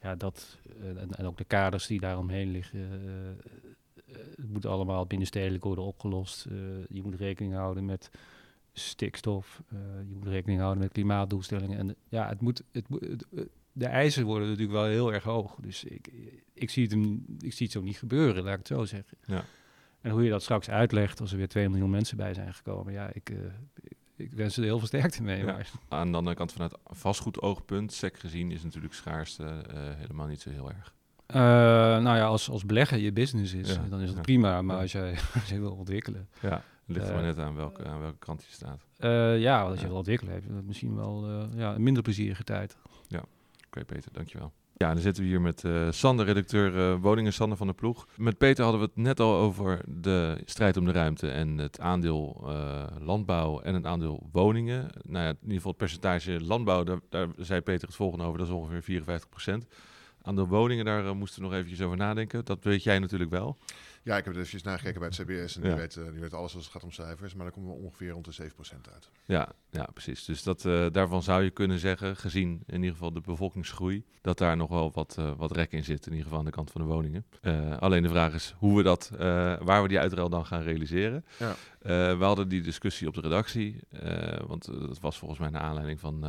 Ja, 0.01 0.15
dat, 0.15 0.57
en, 1.15 1.25
ook 1.25 1.37
de 1.37 1.43
kaders 1.43 1.87
die 1.87 1.99
daaromheen 1.99 2.51
liggen. 2.51 2.79
het 4.35 4.47
moet 4.47 4.65
allemaal 4.65 5.05
binnenstedelijk 5.05 5.63
worden 5.63 5.83
opgelost. 5.83 6.47
Je 6.89 7.01
moet 7.03 7.15
rekening 7.15 7.53
houden 7.53 7.85
met 7.85 8.09
stikstof. 8.73 9.61
je 10.07 10.15
moet 10.15 10.27
rekening 10.27 10.59
houden 10.59 10.83
met 10.83 10.91
klimaatdoelstellingen. 10.91 11.77
En 11.77 11.95
ja, 12.09 12.27
het 12.27 12.41
moet, 12.41 12.63
het, 12.71 12.87
de 13.73 13.85
eisen 13.85 14.25
worden 14.25 14.47
natuurlijk 14.47 14.77
wel 14.77 14.85
heel 14.85 15.13
erg 15.13 15.23
hoog. 15.23 15.55
Dus 15.61 15.83
ik, 15.83 16.11
ik, 16.53 16.69
zie 16.69 16.83
het 16.83 16.91
hem, 16.91 17.25
ik 17.39 17.53
zie 17.53 17.65
het 17.65 17.75
zo 17.75 17.81
niet 17.81 17.97
gebeuren, 17.97 18.43
laat 18.43 18.51
ik 18.53 18.57
het 18.59 18.67
zo 18.67 18.85
zeggen. 18.85 19.17
Ja. 19.25 19.43
En 20.01 20.11
hoe 20.11 20.23
je 20.23 20.29
dat 20.29 20.43
straks 20.43 20.69
uitlegt 20.69 21.19
als 21.21 21.31
er 21.31 21.37
weer 21.37 21.47
2 21.47 21.69
miljoen 21.69 21.89
mensen 21.89 22.17
bij 22.17 22.33
zijn 22.33 22.53
gekomen. 22.53 22.93
Ja, 22.93 23.09
ik, 23.13 23.29
eh, 23.29 23.37
ik, 23.83 23.97
ik 24.15 24.31
wens 24.33 24.57
er 24.57 24.63
heel 24.63 24.77
veel 24.77 24.87
sterkte 24.87 25.23
mee. 25.23 25.37
Ja. 25.37 25.45
Maar, 25.45 25.71
Aan 25.89 26.11
de 26.11 26.17
andere 26.17 26.35
kant, 26.35 26.51
vanuit 26.51 26.77
vastgoedoogpunt, 26.85 27.93
sec 27.93 28.19
gezien, 28.19 28.51
is 28.51 28.63
natuurlijk 28.63 28.93
schaarste 28.93 29.43
eh, 29.43 29.79
helemaal 29.95 30.27
niet 30.27 30.41
zo 30.41 30.49
heel 30.49 30.69
erg. 30.69 30.93
Eh, 31.25 31.37
nou 32.03 32.17
ja, 32.17 32.25
als, 32.25 32.49
als 32.49 32.65
belegger 32.65 32.97
je 32.97 33.11
business 33.11 33.53
is, 33.53 33.73
Ja, 33.73 33.85
dan 33.89 33.99
is 33.99 34.11
ja. 34.11 34.21
prima. 34.21 34.61
Maar 34.61 34.75
Ja. 34.75 34.81
als, 34.81 34.91
jij, 34.91 35.11
als 35.41 35.51
wil 35.51 35.71
ontwikkelen. 35.71 36.29
Ja, 36.41 36.49
het 36.85 36.95
ligt 36.95 37.07
er 37.07 37.13
maar 37.13 37.23
net 37.23 37.37
aan 37.39 37.55
welke, 37.55 37.85
aan 37.85 37.99
welke 37.99 38.17
kant 38.19 38.43
je 38.45 38.51
staat. 38.51 38.85
ja, 39.39 39.61
als 39.61 39.75
je 39.75 39.81
Ja. 39.81 39.87
wil 39.87 39.97
ontwikkelen, 39.97 40.33
heb 40.33 40.43
je 40.43 40.53
dat 40.53 40.63
misschien 40.63 40.95
wel 40.95 41.29
ja, 41.55 41.75
een 41.75 41.83
minder 41.83 42.03
plezierige 42.03 42.43
tijd. 42.43 42.77
Oké, 43.73 43.85
Peter, 43.85 44.11
dankjewel. 44.11 44.51
Ja, 44.77 44.93
dan 44.93 45.01
zitten 45.01 45.23
we 45.23 45.29
hier 45.29 45.41
met 45.41 45.63
eh 45.63 45.87
Sander, 45.91 46.25
redacteur 46.25 46.77
eh, 46.77 47.01
Woningen, 47.01 47.33
Sander 47.33 47.57
van 47.57 47.67
der 47.67 47.75
Ploeg. 47.75 48.07
Met 48.17 48.37
Peter 48.37 48.63
hadden 48.63 48.81
we 48.81 48.87
het 48.87 49.03
net 49.03 49.19
al 49.19 49.35
over 49.35 49.81
de 49.87 50.41
strijd 50.45 50.77
om 50.77 50.85
de 50.85 50.91
ruimte 50.91 51.29
en 51.29 51.57
het 51.57 51.79
aandeel 51.79 52.43
eh, 52.47 52.83
landbouw 52.99 53.59
en 53.59 53.73
het 53.73 53.85
aandeel 53.85 54.29
woningen. 54.31 54.89
Nou 55.03 55.23
ja, 55.25 55.29
in 55.29 55.37
ieder 55.41 55.55
geval 55.55 55.71
het 55.71 55.79
percentage 55.79 56.41
landbouw, 56.41 56.83
daar, 56.83 56.99
daar 57.09 57.27
zei 57.37 57.61
Peter 57.61 57.87
het 57.87 57.95
volgende 57.95 58.25
over, 58.25 58.37
dat 58.37 58.47
is 58.47 58.53
ongeveer 58.53 58.83
54 58.83 59.29
procent. 59.29 59.67
Aan 60.21 60.35
de 60.35 60.45
woningen, 60.45 60.85
daar 60.85 61.15
moesten 61.15 61.41
we 61.41 61.47
nog 61.47 61.57
eventjes 61.57 61.81
over 61.81 61.97
nadenken. 61.97 62.45
Dat 62.45 62.63
weet 62.63 62.83
jij 62.83 62.99
natuurlijk 62.99 63.31
wel. 63.31 63.57
Ja, 64.03 64.17
ik 64.17 64.25
heb 64.25 64.35
er 64.35 64.39
even 64.41 64.59
nagekeken 64.63 64.99
bij 64.99 65.09
het 65.09 65.17
CBS 65.17 65.55
en 65.55 65.61
die, 65.61 65.69
Ja. 65.71 65.77
weet, 65.77 65.95
eh, 65.97 66.03
die 66.11 66.19
weet 66.19 66.33
alles 66.33 66.55
als 66.55 66.63
het 66.63 66.73
gaat 66.73 66.83
om 66.83 66.91
cijfers, 66.91 67.33
maar 67.33 67.45
dan 67.45 67.53
komen 67.53 67.69
we 67.77 67.83
ongeveer 67.83 68.11
rond 68.11 68.25
de 68.25 68.31
7% 68.31 68.89
uit. 68.93 69.09
Ja, 69.25 69.51
ja 69.69 69.87
precies. 69.93 70.25
Dus 70.25 70.43
dat, 70.43 70.65
eh, 70.65 70.85
daarvan 70.91 71.23
zou 71.23 71.43
je 71.43 71.49
kunnen 71.49 71.79
zeggen, 71.79 72.15
gezien 72.17 72.63
in 72.65 72.75
ieder 72.75 72.91
geval 72.91 73.13
de 73.13 73.21
bevolkingsgroei, 73.21 74.03
dat 74.21 74.37
daar 74.37 74.57
nog 74.57 74.69
wel 74.69 74.91
wat, 74.91 75.15
eh, 75.19 75.31
wat 75.37 75.51
rek 75.51 75.71
in 75.71 75.83
zit, 75.83 76.05
in 76.05 76.11
ieder 76.11 76.23
geval 76.23 76.39
aan 76.39 76.45
de 76.45 76.51
kant 76.51 76.71
van 76.71 76.81
de 76.81 76.87
woningen. 76.87 77.25
Alleen 77.79 78.03
de 78.03 78.09
vraag 78.09 78.33
is 78.33 78.55
hoe 78.57 78.77
we 78.77 78.83
dat, 78.83 79.11
waar 79.61 79.81
we 79.81 79.87
die 79.87 79.99
uitruil 79.99 80.29
dan 80.29 80.45
gaan 80.45 80.61
realiseren. 80.61 81.25
Ja. 81.39 81.55
We 82.17 82.23
hadden 82.23 82.47
die 82.47 82.61
discussie 82.61 83.07
op 83.07 83.13
de 83.13 83.21
redactie, 83.21 83.79
want 84.47 84.65
dat 84.65 84.99
was 84.99 85.17
volgens 85.17 85.39
mij 85.39 85.49
naar 85.49 85.61
aanleiding 85.61 85.99
van 85.99 86.25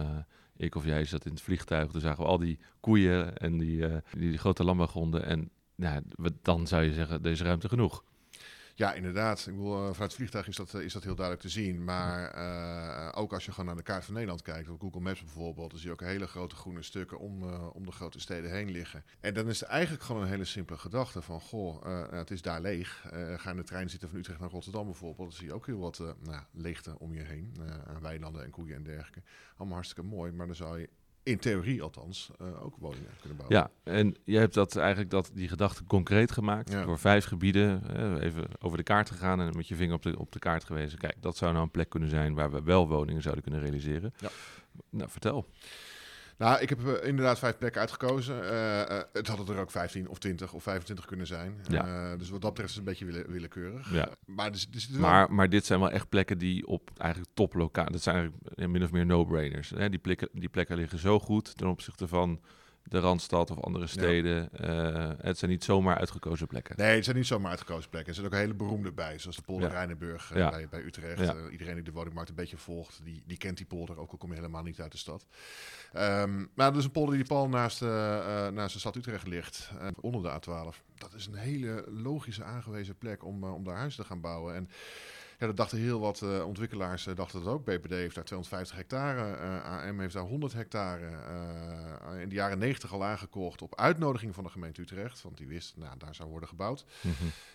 ik 0.56 0.74
of 0.74 0.84
jij 0.84 1.04
zat 1.04 1.24
in 1.24 1.30
het 1.30 1.40
vliegtuig. 1.40 1.90
Toen 1.90 2.00
zagen 2.00 2.22
we 2.22 2.28
al 2.28 2.38
die 2.38 2.58
koeien 2.80 3.36
en 3.36 3.58
die, 3.58 3.78
die, 4.12 4.28
die 4.30 4.38
grote 4.38 4.64
landbouwgronden. 4.64 5.24
En 5.24 5.50
nou, 5.74 6.02
dan 6.42 6.66
zou 6.66 6.82
je 6.82 6.92
zeggen, 6.92 7.22
is 7.22 7.42
ruimte 7.42 7.68
genoeg. 7.68 8.02
Ja, 8.74 8.92
inderdaad. 8.92 9.46
Ik 9.46 9.56
bedoel, 9.56 9.74
eh, 9.74 9.80
vanuit 9.80 9.98
het 9.98 10.14
vliegtuig 10.14 10.48
is 10.48 10.56
dat, 10.56 10.74
eh, 10.74 10.80
is 10.80 10.92
dat 10.92 11.04
heel 11.04 11.14
duidelijk 11.14 11.46
te 11.46 11.52
zien. 11.52 11.84
Maar 11.84 12.30
eh, 12.30 13.20
ook 13.20 13.32
als 13.32 13.44
je 13.44 13.50
gewoon 13.50 13.66
naar 13.66 13.76
de 13.76 13.82
kaart 13.82 14.04
van 14.04 14.14
Nederland 14.14 14.42
kijkt, 14.42 14.68
op 14.68 14.80
Google 14.80 15.00
Maps 15.00 15.20
bijvoorbeeld, 15.20 15.70
dan 15.70 15.78
zie 15.78 15.88
je 15.88 15.94
ook 15.94 16.00
hele 16.00 16.26
grote 16.26 16.54
groene 16.54 16.82
stukken 16.82 17.18
om, 17.18 17.42
om 17.52 17.84
de 17.84 17.92
grote 17.92 18.20
steden 18.20 18.50
heen 18.50 18.70
liggen. 18.70 19.04
En 19.20 19.34
dan 19.34 19.48
is 19.48 19.60
het 19.60 19.68
eigenlijk 19.68 20.02
gewoon 20.02 20.22
een 20.22 20.28
hele 20.28 20.44
simpele 20.44 20.78
gedachte 20.78 21.22
van, 21.22 21.40
goh, 21.40 21.84
het 22.10 22.30
is 22.30 22.42
daar 22.42 22.60
leeg. 22.60 23.04
Ga 23.36 23.50
in 23.50 23.56
de 23.56 23.62
trein 23.62 23.90
zitten 23.90 24.08
van 24.08 24.18
Utrecht 24.18 24.40
naar 24.40 24.50
Rotterdam 24.50 24.84
bijvoorbeeld, 24.84 25.28
dan 25.28 25.38
zie 25.38 25.46
je 25.46 25.52
ook 25.52 25.66
heel 25.66 25.78
wat 25.78 25.98
nou, 25.98 26.42
leegte 26.52 26.98
om 26.98 27.14
je 27.14 27.22
heen. 27.22 27.56
aan 27.86 28.02
weilanden 28.02 28.44
en 28.44 28.50
koeien 28.50 28.76
en 28.76 28.82
dergelijke. 28.82 29.22
Allemaal 29.56 29.76
hartstikke 29.76 30.08
mooi, 30.10 30.32
maar 30.32 30.46
dan 30.46 30.56
zou 30.56 30.80
je 30.80 30.88
in 31.22 31.38
theorie 31.38 31.82
althans 31.82 32.30
eh, 32.38 32.64
ook 32.64 32.76
woningen 32.78 33.08
kunnen 33.20 33.38
bouwen. 33.38 33.58
Ja, 33.84 33.92
en 33.92 34.16
je 34.24 34.38
hebt 34.38 34.54
dat 34.54 34.76
eigenlijk 34.76 35.10
dat, 35.10 35.30
die 35.34 35.48
gedachte 35.48 35.84
concreet 35.84 36.32
gemaakt 36.32 36.72
Ja. 36.72 36.84
door 36.84 36.98
vijf 36.98 37.24
gebieden. 37.24 37.82
eh, 37.96 38.22
even 38.26 38.44
over 38.58 38.76
de 38.76 38.82
kaart 38.84 39.10
gegaan 39.10 39.40
en 39.40 39.56
met 39.56 39.68
je 39.68 39.74
vinger 39.76 39.94
op 39.94 40.02
de, 40.02 40.18
op 40.18 40.32
de 40.32 40.38
kaart 40.38 40.64
gewezen. 40.64 40.98
Kijk, 40.98 41.16
dat 41.20 41.36
zou 41.36 41.52
nou 41.52 41.64
een 41.64 41.70
plek 41.70 41.88
kunnen 41.88 42.08
zijn 42.10 42.34
waar 42.34 42.50
we 42.50 42.62
wel 42.62 42.88
woningen 42.88 43.22
zouden 43.22 43.42
kunnen 43.42 43.60
realiseren. 43.60 44.14
Ja. 44.18 44.28
Nou, 44.90 45.10
vertel. 45.10 45.46
Nou, 46.38 46.60
ik 46.60 46.68
heb 46.68 46.86
eh, 46.86 47.08
inderdaad 47.08 47.38
vijf 47.38 47.58
plekken 47.58 47.80
uitgekozen. 47.80 48.42
Eh, 48.50 48.80
eh, 48.80 49.02
het 49.12 49.28
hadden 49.28 49.54
er 49.54 49.60
ook 49.60 49.70
15 49.70 50.08
of 50.08 50.18
20 50.18 50.52
of 50.52 50.62
25 50.62 51.04
kunnen 51.04 51.26
zijn. 51.26 51.60
Ja. 51.68 52.16
Dus 52.16 52.30
wat 52.30 52.40
dat 52.40 52.50
betreft 52.50 52.70
is 52.70 52.76
het 52.76 52.86
een 52.86 52.92
beetje 52.92 53.04
wille- 53.04 53.32
willekeurig. 53.32 53.92
Ja. 53.92 54.08
Maar 54.26 54.50
Maar, 54.98 55.32
maar 55.32 55.48
dit 55.48 55.66
zijn 55.66 55.80
wel 55.80 55.90
echt 55.90 56.08
plekken 56.08 56.38
die 56.38 56.66
op 56.66 56.90
eigenlijk 56.96 57.30
toplocatie... 57.34 57.92
Dat 57.92 58.02
zijn 58.02 58.16
eigenlijk 58.16 58.68
min 58.68 58.82
of 58.82 58.92
meer 58.92 59.06
no-brainers. 59.06 59.68
Die, 59.68 59.98
plekken, 59.98 60.28
die 60.32 60.48
plekken 60.48 60.76
liggen 60.76 60.98
zo 60.98 61.18
goed 61.18 61.56
ten 61.56 61.66
opzichte 61.66 62.08
van 62.08 62.40
de 62.84 62.98
Randstad 62.98 63.50
of 63.50 63.60
andere 63.60 63.86
steden. 63.86 64.48
Eh, 64.52 65.10
het 65.18 65.38
zijn 65.38 65.50
niet 65.50 65.64
zomaar 65.64 65.98
uitgekozen 65.98 66.46
plekken. 66.46 66.74
Nee, 66.78 66.94
het 66.94 67.04
zijn 67.04 67.16
niet 67.16 67.26
zomaar 67.26 67.50
uitgekozen 67.50 67.90
plekken. 67.90 68.10
Er 68.10 68.20
zitten 68.20 68.38
ook 68.38 68.44
hele 68.44 68.54
beroemde 68.54 68.92
bij, 68.92 69.18
zoals 69.18 69.36
de 69.36 69.42
polder 69.42 69.68
Ja. 69.68 69.74
Rijnenburg 69.74 70.30
eh, 70.30 70.36
Ja. 70.38 70.50
bij, 70.50 70.68
bij 70.70 70.82
Utrecht. 70.82 71.20
Eh, 71.20 71.34
iedereen 71.50 71.74
die 71.74 71.84
de 71.84 71.92
woningmarkt 71.92 72.30
een 72.30 72.36
beetje 72.36 72.56
volgt, 72.56 73.00
die, 73.04 73.22
die 73.26 73.36
kent 73.36 73.56
die 73.56 73.66
polder, 73.66 73.98
ook 73.98 74.10
al 74.10 74.18
kom 74.18 74.28
je 74.30 74.36
helemaal 74.36 74.62
niet 74.62 74.80
uit 74.80 74.92
de 74.92 74.98
stad. 74.98 75.26
Ehm 75.92 76.36
maar 76.54 76.70
dat 76.70 76.76
is 76.76 76.84
een 76.84 76.90
polder 76.90 77.14
die 77.14 77.24
pal 77.24 77.48
naast, 77.48 77.80
naast 77.80 78.72
de 78.72 78.78
stad 78.78 78.96
Utrecht 78.96 79.26
ligt, 79.26 79.70
onder 80.00 80.22
de 80.22 80.28
A12. 80.40 80.82
Dat 80.94 81.14
is 81.14 81.26
een 81.26 81.34
hele 81.34 81.84
logische 81.90 82.44
aangewezen 82.44 82.98
plek 82.98 83.24
om, 83.24 83.44
om 83.44 83.64
daar 83.64 83.76
huizen 83.76 84.02
te 84.02 84.08
gaan 84.08 84.20
bouwen. 84.20 84.54
En 84.54 84.68
ja, 85.38 85.46
dat 85.46 85.56
dachten 85.56 85.78
heel 85.78 86.00
wat 86.00 86.22
ontwikkelaars, 86.44 87.04
dachten 87.14 87.44
dat 87.44 87.52
ook. 87.52 87.64
BPD 87.64 87.90
heeft 87.90 88.14
daar 88.14 88.24
250 88.24 88.76
hectare, 88.76 89.60
AM 89.62 90.00
heeft 90.00 90.14
daar 90.14 90.22
100 90.22 90.52
hectare. 90.52 91.08
Eh, 92.12 92.20
in 92.20 92.28
de 92.28 92.34
jaren 92.34 92.58
90 92.58 92.92
al 92.92 93.04
aangekocht 93.04 93.62
op 93.62 93.78
uitnodiging 93.78 94.34
van 94.34 94.44
de 94.44 94.50
gemeente 94.50 94.80
Utrecht. 94.80 95.22
Want 95.22 95.36
die 95.36 95.46
wist, 95.46 95.76
nou, 95.76 95.98
daar 95.98 96.14
zou 96.14 96.28
worden 96.28 96.48
gebouwd. 96.48 96.84
Mhm. 97.00 97.14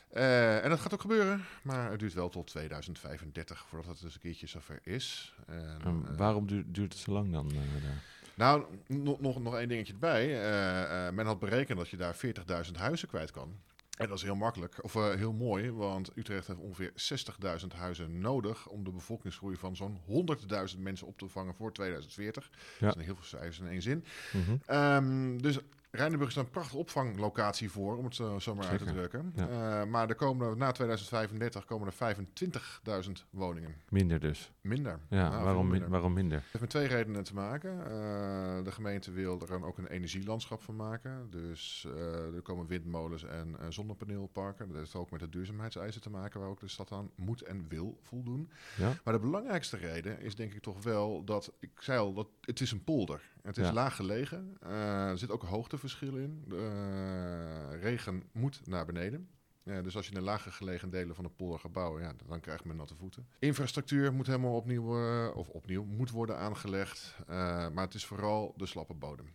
Eh, 0.09 0.63
en 0.63 0.69
dat 0.69 0.79
gaat 0.79 0.93
ook 0.93 1.01
gebeuren, 1.01 1.45
maar 1.61 1.91
het 1.91 1.99
duurt 1.99 2.13
wel 2.13 2.29
tot 2.29 2.47
2035 2.47 3.65
voordat 3.69 3.89
het 3.89 4.01
dus 4.01 4.13
een 4.13 4.19
keertje 4.19 4.47
zover 4.47 4.79
is. 4.83 5.33
En, 5.47 5.79
En 5.83 6.05
eh, 6.07 6.17
waarom 6.17 6.47
duurt, 6.47 6.65
duurt 6.75 6.93
het 6.93 7.01
zo 7.01 7.11
lang 7.11 7.31
dan? 7.31 7.47
daar? 7.47 8.03
nou, 8.33 8.63
nog, 8.87 9.19
nog, 9.19 9.41
nog 9.41 9.55
één 9.55 9.67
dingetje 9.67 9.93
erbij. 9.93 10.27
Men 11.11 11.25
had 11.25 11.39
berekend 11.39 11.77
dat 11.77 11.89
je 11.89 11.97
daar 11.97 12.15
40.000 12.65 12.71
huizen 12.77 13.07
kwijt 13.07 13.31
kan. 13.31 13.59
En 13.97 14.07
dat 14.07 14.17
is 14.17 14.23
heel 14.23 14.35
makkelijk, 14.35 14.83
of 14.83 14.95
eh, 14.95 15.13
heel 15.13 15.33
mooi, 15.33 15.71
want 15.71 16.11
Utrecht 16.15 16.47
heeft 16.47 16.59
ongeveer 16.59 16.91
60.000 17.61 17.67
huizen 17.75 18.19
nodig 18.19 18.67
om 18.67 18.83
de 18.83 18.91
bevolkingsgroei 18.91 19.55
van 19.55 19.75
zo'n 19.75 19.99
100.000 20.75 20.79
mensen 20.79 21.07
op 21.07 21.17
te 21.17 21.27
vangen 21.27 21.55
voor 21.55 21.73
2040. 21.73 22.49
Ja. 22.51 22.85
Dat 22.85 22.93
zijn 22.93 23.05
heel 23.05 23.15
veel 23.15 23.25
cijfers 23.25 23.59
in 23.59 23.67
één 23.67 23.81
zin. 23.81 24.05
Mhm. 24.33 24.57
Ehm, 24.65 25.37
dus 25.37 25.59
Rijnenburg 25.91 26.29
is 26.29 26.35
een 26.35 26.49
prachtige 26.49 26.77
opvanglocatie 26.77 27.71
voor, 27.71 27.97
om 27.97 28.03
het 28.05 28.15
zo, 28.15 28.39
zo 28.39 28.55
maar 28.55 28.67
uit 28.67 28.79
te 28.79 28.85
drukken. 28.85 29.33
ja. 29.35 29.47
Eh, 29.81 29.87
maar 29.89 30.09
er 30.09 30.15
komen, 30.15 30.57
na 30.57 30.71
2035 30.71 31.65
komen 31.65 31.87
er 31.87 31.93
25.000 31.93 33.11
woningen. 33.29 33.75
Minder 33.89 34.19
dus. 34.19 34.51
Minder. 34.61 34.99
Ja, 35.09 35.29
Nou, 35.29 35.43
waarom, 35.43 35.61
min- 35.61 35.71
minder. 35.71 35.89
waarom 35.89 36.13
minder? 36.13 36.37
Het 36.37 36.45
heeft 36.47 36.59
met 36.59 36.69
twee 36.69 36.87
redenen 36.87 37.23
te 37.23 37.33
maken. 37.33 37.79
Eh, 37.85 38.63
de 38.63 38.71
gemeente 38.71 39.11
wil 39.11 39.41
er 39.41 39.47
dan 39.47 39.63
ook 39.63 39.77
een 39.77 39.87
energielandschap 39.87 40.61
van 40.61 40.75
maken. 40.75 41.27
Dus 41.29 41.87
eh, 41.95 42.35
er 42.35 42.41
komen 42.41 42.67
windmolens 42.67 43.23
en 43.23 43.55
zonnepaneelparken. 43.69 44.67
Dat 44.67 44.77
heeft 44.77 44.95
ook 44.95 45.11
met 45.11 45.19
de 45.19 45.29
duurzaamheidseisen 45.29 46.01
te 46.01 46.09
maken, 46.09 46.39
waar 46.39 46.49
ook 46.49 46.59
de 46.59 46.67
stad 46.67 46.91
aan 46.91 47.09
moet 47.15 47.41
en 47.41 47.65
wil 47.67 47.97
voldoen. 48.01 48.49
Ja? 48.77 48.93
Maar 49.03 49.13
de 49.13 49.19
belangrijkste 49.19 49.77
reden 49.77 50.21
is 50.21 50.35
denk 50.35 50.53
ik 50.53 50.61
toch 50.61 50.83
wel 50.83 51.23
dat, 51.23 51.53
ik 51.59 51.71
zei 51.79 51.99
al, 51.99 52.13
dat 52.13 52.27
het 52.41 52.61
is 52.61 52.71
een 52.71 52.83
polder. 52.83 53.21
Het 53.41 53.57
is 53.57 53.67
Ja. 53.67 53.73
laag 53.73 53.95
gelegen. 53.95 54.57
Er 54.61 55.17
zit 55.17 55.31
ook 55.31 55.43
hoogteverschil 55.81 56.17
in. 56.17 56.43
Eh, 56.51 57.81
regen 57.81 58.23
moet 58.31 58.61
naar 58.65 58.85
beneden. 58.85 59.29
Ja, 59.63 59.81
dus 59.81 59.95
als 59.95 60.05
je 60.05 60.11
in 60.11 60.17
de 60.17 60.23
lager 60.25 60.51
gelegen 60.51 60.89
delen 60.89 61.15
van 61.15 61.23
de 61.23 61.29
polder 61.29 61.59
gaat 61.59 61.71
bouwen, 61.71 62.01
ja, 62.01 62.13
dan 62.27 62.39
krijgt 62.39 62.65
men 62.65 62.75
natte 62.75 62.95
voeten. 62.95 63.27
Infrastructuur 63.39 64.13
moet 64.13 64.27
helemaal 64.27 64.55
opnieuw, 64.55 64.97
eh, 64.97 65.35
of 65.35 65.49
opnieuw, 65.49 65.83
moet 65.83 66.11
worden 66.11 66.37
aangelegd. 66.37 67.15
Eh, 67.27 67.27
maar 67.69 67.85
het 67.85 67.93
is 67.93 68.05
vooral 68.05 68.53
de 68.57 68.65
slappe 68.65 68.93
bodem. 68.93 69.25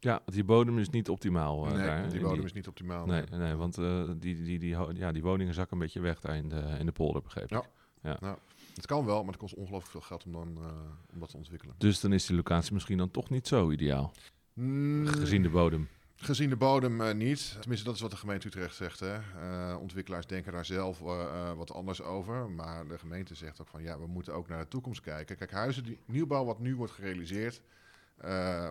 Ja, 0.00 0.12
want 0.12 0.32
die 0.32 0.44
bodem 0.44 0.78
is 0.78 0.90
niet 0.90 1.08
optimaal. 1.08 1.66
eh, 1.66 1.72
nee, 1.72 1.86
daar, 1.86 2.10
die 2.10 2.20
bodem 2.20 2.44
is 2.44 2.52
niet 2.52 2.68
optimaal. 2.68 3.06
Nee, 3.06 3.24
nee 3.30 3.54
want 3.54 3.78
eh, 3.78 4.10
die, 4.16 4.42
die, 4.42 4.58
die, 4.58 4.76
ja, 4.94 5.12
die 5.12 5.22
woningen 5.22 5.54
zakken 5.54 5.76
een 5.76 5.82
beetje 5.82 6.00
weg 6.00 6.20
daar 6.20 6.36
in 6.36 6.48
de, 6.48 6.76
in 6.78 6.86
de 6.86 6.92
polder, 6.92 7.22
begreep 7.22 7.52
ik. 7.52 7.62
Ja. 8.02 8.38
Het 8.74 8.86
kan 8.86 9.04
wel, 9.04 9.18
maar 9.18 9.32
het 9.32 9.40
kost 9.40 9.54
ongelooflijk 9.54 9.90
veel 9.90 10.00
geld 10.00 10.24
om, 10.24 10.32
dan, 10.32 10.56
eh, 10.64 11.12
om 11.12 11.20
dat 11.20 11.28
te 11.28 11.36
ontwikkelen. 11.36 11.74
Dus 11.78 12.00
dan 12.00 12.12
is 12.12 12.26
die 12.26 12.36
locatie 12.36 12.72
misschien 12.72 12.98
dan 12.98 13.10
toch 13.10 13.30
niet 13.30 13.48
zo 13.48 13.70
ideaal, 13.70 14.12
Mm, 14.60 15.06
gezien 15.06 15.42
de 15.42 15.50
bodem. 15.50 15.88
Gezien 16.16 16.48
de 16.48 16.56
bodem 16.56 17.00
eh, 17.00 17.14
niet. 17.14 17.56
Tenminste, 17.60 17.86
dat 17.86 17.94
is 17.94 18.00
wat 18.00 18.10
de 18.10 18.16
gemeente 18.16 18.46
Utrecht 18.46 18.74
zegt. 18.74 19.00
Hè. 19.00 19.14
Eh, 19.14 19.76
ontwikkelaars 19.80 20.26
denken 20.26 20.52
daar 20.52 20.64
zelf 20.64 21.00
eh, 21.00 21.52
wat 21.52 21.72
anders 21.72 22.02
over. 22.02 22.50
Maar 22.50 22.88
de 22.88 22.98
gemeente 22.98 23.34
zegt 23.34 23.60
ook 23.60 23.68
van 23.68 23.82
ja, 23.82 23.98
we 23.98 24.06
moeten 24.06 24.34
ook 24.34 24.48
naar 24.48 24.58
de 24.58 24.68
toekomst 24.68 25.00
kijken. 25.00 25.36
Kijk, 25.36 25.50
huizen, 25.50 25.84
die, 25.84 25.98
nieuwbouw 26.04 26.44
wat 26.44 26.58
nu 26.58 26.76
wordt 26.76 26.92
gerealiseerd, 26.92 27.60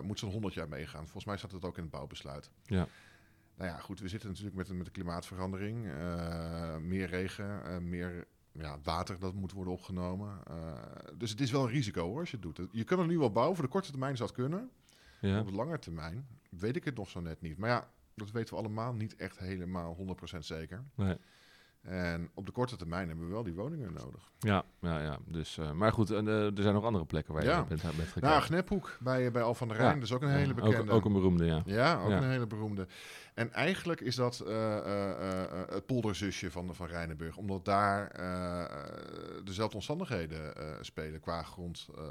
moet 0.02 0.18
zo'n 0.18 0.30
100 0.30 0.54
jaar 0.54 0.68
meegaan. 0.68 1.02
Volgens 1.02 1.24
mij 1.24 1.36
staat 1.36 1.52
het 1.52 1.64
ook 1.64 1.76
in 1.76 1.82
het 1.82 1.90
bouwbesluit. 1.92 2.50
Ja. 2.64 2.86
Nou 3.56 3.70
ja, 3.70 3.78
goed, 3.78 4.00
we 4.00 4.08
zitten 4.08 4.28
natuurlijk 4.28 4.56
met, 4.56 4.66
de- 4.66 4.74
met 4.74 4.86
de 4.86 4.92
klimaatverandering. 4.92 5.82
meer 6.80 7.06
regen, 7.06 7.88
meer 7.88 8.26
ja, 8.52 8.78
water 8.82 9.18
dat 9.18 9.34
moet 9.34 9.52
worden 9.52 9.72
opgenomen. 9.72 10.38
Dus 11.16 11.30
het 11.30 11.40
is 11.40 11.50
wel 11.50 11.62
een 11.62 11.70
risico 11.70 12.06
hoor, 12.08 12.20
als 12.20 12.30
je 12.30 12.36
het 12.42 12.56
doet. 12.56 12.68
Je 12.72 12.84
kan 12.84 12.98
er 12.98 13.06
nu 13.06 13.18
wel 13.18 13.32
bouwen. 13.32 13.56
Voor 13.56 13.64
de 13.64 13.70
korte 13.70 13.90
termijn 13.90 14.16
zou 14.16 14.28
het 14.28 14.38
kunnen. 14.38 14.70
Ja. 15.20 15.40
Op 15.40 15.46
de 15.46 15.52
lange 15.52 15.78
termijn 15.78 16.26
weet 16.50 16.76
ik 16.76 16.84
het 16.84 16.96
nog 16.96 17.08
zo 17.08 17.20
net 17.20 17.40
niet. 17.40 17.58
Maar 17.58 17.70
ja, 17.70 17.90
dat 18.14 18.30
weten 18.30 18.54
we 18.54 18.60
allemaal 18.60 18.92
niet 18.92 19.16
echt 19.16 19.38
helemaal 19.38 19.96
100% 20.34 20.38
zeker. 20.38 20.84
Nee. 20.94 21.16
En 21.82 22.30
op 22.34 22.46
de 22.46 22.52
korte 22.52 22.76
termijn 22.76 23.08
hebben 23.08 23.26
we 23.26 23.32
wel 23.32 23.42
die 23.42 23.54
woningen 23.54 23.92
nodig. 23.92 24.30
Ja, 24.38 24.64
ja, 24.80 25.00
ja. 25.02 25.18
Dus, 25.26 25.58
eh, 25.58 25.72
maar 25.72 25.92
goed, 25.92 26.10
en, 26.10 26.28
eh, 26.28 26.44
er 26.56 26.62
zijn 26.62 26.74
nog 26.74 26.84
andere 26.84 27.04
plekken 27.04 27.34
waar 27.34 27.44
Ja. 27.44 27.58
je 27.58 27.64
bent, 27.64 27.82
bent 27.82 27.94
gekeken. 27.96 28.28
Nou, 28.28 28.42
Gnephoek 28.42 28.96
bij, 29.00 29.30
bij 29.30 29.42
Al 29.42 29.54
van 29.54 29.68
der 29.68 29.76
Rijn, 29.76 29.88
Ja. 29.88 29.94
dat 29.94 30.04
is 30.04 30.12
ook 30.12 30.22
een 30.22 30.28
hele 30.28 30.50
ook- 30.50 30.60
bekende. 30.60 30.92
Ook, 30.92 31.04
een 31.04 31.12
beroemde, 31.12 31.44
ja. 31.44 31.62
Ja, 31.64 32.00
ook 32.02 32.10
Ja. 32.10 32.16
een 32.16 32.30
hele 32.30 32.46
beroemde. 32.46 32.86
En 33.34 33.52
eigenlijk 33.52 34.00
is 34.00 34.14
dat 34.14 34.40
eh, 34.40 34.76
eh, 34.78 35.42
eh, 35.42 35.68
het 35.68 35.86
polderzusje 35.86 36.50
van, 36.50 36.74
van 36.74 36.86
Rijnenburg. 36.86 37.36
Omdat 37.36 37.64
daar 37.64 38.08
eh, 38.10 38.60
eh, 38.60 38.68
dezelfde 39.44 39.74
omstandigheden 39.76 40.56
eh, 40.56 40.64
spelen 40.80 41.20
qua 41.20 41.42
grond. 41.42 41.88
eh, 41.96 42.02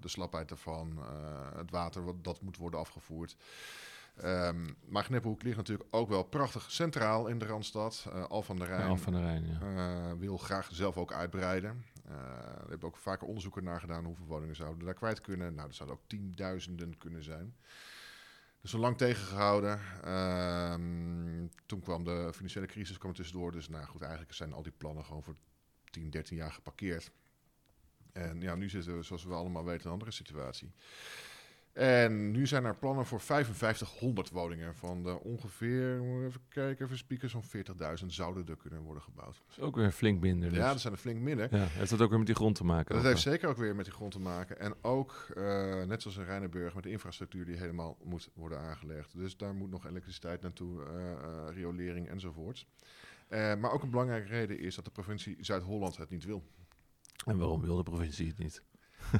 de 0.00 0.08
slapheid 0.08 0.50
ervan, 0.50 0.98
eh, 0.98 1.58
het 1.58 1.70
water 1.70 2.04
wat, 2.04 2.24
dat 2.24 2.40
moet 2.40 2.56
worden 2.56 2.80
afgevoerd. 2.80 3.36
Ehm, 4.22 4.70
maar 4.88 5.04
Gnephoek 5.04 5.42
ligt 5.42 5.56
natuurlijk 5.56 5.88
ook 5.94 6.08
wel 6.08 6.22
prachtig 6.22 6.70
centraal 6.70 7.26
in 7.26 7.38
de 7.38 7.46
Randstad. 7.46 8.06
Eh, 8.12 8.24
Al 8.24 8.42
van 8.42 8.56
der 8.56 8.66
Rijn 8.66 8.88
Al 8.88 8.96
van 8.96 9.12
der 9.12 9.22
Rijn, 9.22 9.46
ja. 9.46 10.10
eh, 10.10 10.18
wil 10.18 10.36
graag 10.36 10.68
zelf 10.72 10.96
ook 10.96 11.12
uitbreiden. 11.12 11.84
Eh 12.06 12.50
er 12.60 12.68
hebben 12.68 12.88
ook 12.88 12.96
vaker 12.96 13.26
onderzoeken 13.26 13.64
naar 13.64 13.80
gedaan 13.80 14.04
hoeveel 14.04 14.26
woningen 14.26 14.56
zouden 14.56 14.84
daar 14.84 14.94
kwijt 14.94 15.20
kunnen. 15.20 15.54
Nou, 15.54 15.66
dat 15.66 15.76
zouden 15.76 15.98
ook 15.98 16.08
tienduizenden 16.08 16.98
kunnen 16.98 17.24
zijn. 17.24 17.54
Dus 18.60 18.70
zo 18.70 18.78
lang 18.78 18.96
tegengehouden. 18.96 19.80
Ehm, 20.04 21.46
toen 21.66 21.80
kwam 21.80 22.04
de 22.04 22.30
financiële 22.34 22.66
crisis 22.66 22.98
kwam 22.98 23.10
er 23.10 23.16
tussendoor. 23.16 23.52
Dus 23.52 23.68
nou 23.68 23.84
goed, 23.86 24.00
eigenlijk 24.02 24.32
zijn 24.32 24.52
al 24.52 24.62
die 24.62 24.72
plannen 24.76 25.04
gewoon 25.04 25.22
voor 25.22 25.36
10, 25.90 26.10
13 26.10 26.36
jaar 26.36 26.52
geparkeerd. 26.52 27.10
En 28.12 28.40
ja, 28.40 28.54
nu 28.54 28.68
zitten 28.68 28.96
we, 28.96 29.02
zoals 29.02 29.24
we 29.24 29.34
allemaal 29.34 29.64
weten, 29.64 29.80
in 29.80 29.86
een 29.86 29.92
andere 29.92 30.10
situatie. 30.10 30.72
En 31.72 32.30
nu 32.30 32.46
zijn 32.46 32.64
er 32.64 32.76
plannen 32.76 33.06
voor 33.06 33.20
5500 33.20 34.30
woningen. 34.30 34.74
Van 34.74 35.02
de 35.02 35.20
ongeveer, 35.20 36.02
moet 36.02 36.24
even 36.24 36.40
kijken, 36.48 36.84
even 36.84 36.98
spieken, 36.98 37.30
zo'n 37.30 37.44
40.000 38.00 38.06
zouden 38.06 38.46
er 38.46 38.56
kunnen 38.56 38.80
worden 38.80 39.02
gebouwd. 39.02 39.42
Dat 39.46 39.56
is 39.56 39.60
ook 39.60 39.76
weer 39.76 39.92
flink 39.92 40.20
minder. 40.20 40.48
Dus. 40.48 40.58
Ja, 40.58 40.70
dat 40.70 40.80
zijn 40.80 40.92
er 40.92 40.98
flink 40.98 41.20
minder. 41.20 41.56
Ja, 41.56 41.64
heeft 41.64 41.90
dat 41.90 42.00
ook 42.00 42.08
weer 42.08 42.18
met 42.18 42.26
die 42.26 42.36
grond 42.36 42.54
te 42.54 42.64
maken? 42.64 42.94
Dat 42.94 43.04
heeft 43.04 43.20
zeker 43.20 43.48
ook 43.48 43.56
weer 43.56 43.74
met 43.74 43.84
die 43.84 43.94
grond 43.94 44.12
te 44.12 44.20
maken. 44.20 44.60
En 44.60 44.74
ook, 44.80 45.26
eh, 45.36 45.82
net 45.84 46.02
zoals 46.02 46.16
in 46.16 46.24
Rijnenburg, 46.24 46.74
met 46.74 46.82
de 46.82 46.90
infrastructuur 46.90 47.44
die 47.44 47.56
helemaal 47.56 47.96
moet 48.02 48.28
worden 48.34 48.58
aangelegd. 48.58 49.16
Dus 49.16 49.36
daar 49.36 49.54
moet 49.54 49.70
nog 49.70 49.86
elektriciteit 49.86 50.42
naartoe, 50.42 50.84
eh, 50.84 51.12
eh, 51.12 51.54
riolering 51.54 52.08
enzovoort. 52.08 52.66
Eh, 53.28 53.54
maar 53.54 53.72
ook 53.72 53.82
een 53.82 53.90
belangrijke 53.90 54.28
reden 54.28 54.58
is 54.58 54.74
dat 54.74 54.84
de 54.84 54.90
provincie 54.90 55.36
Zuid-Holland 55.40 55.96
het 55.96 56.10
niet 56.10 56.24
wil. 56.24 56.42
En 57.26 57.38
waarom 57.38 57.60
wil 57.60 57.76
de 57.76 57.82
provincie 57.82 58.28
het 58.28 58.38
niet? 58.38 58.62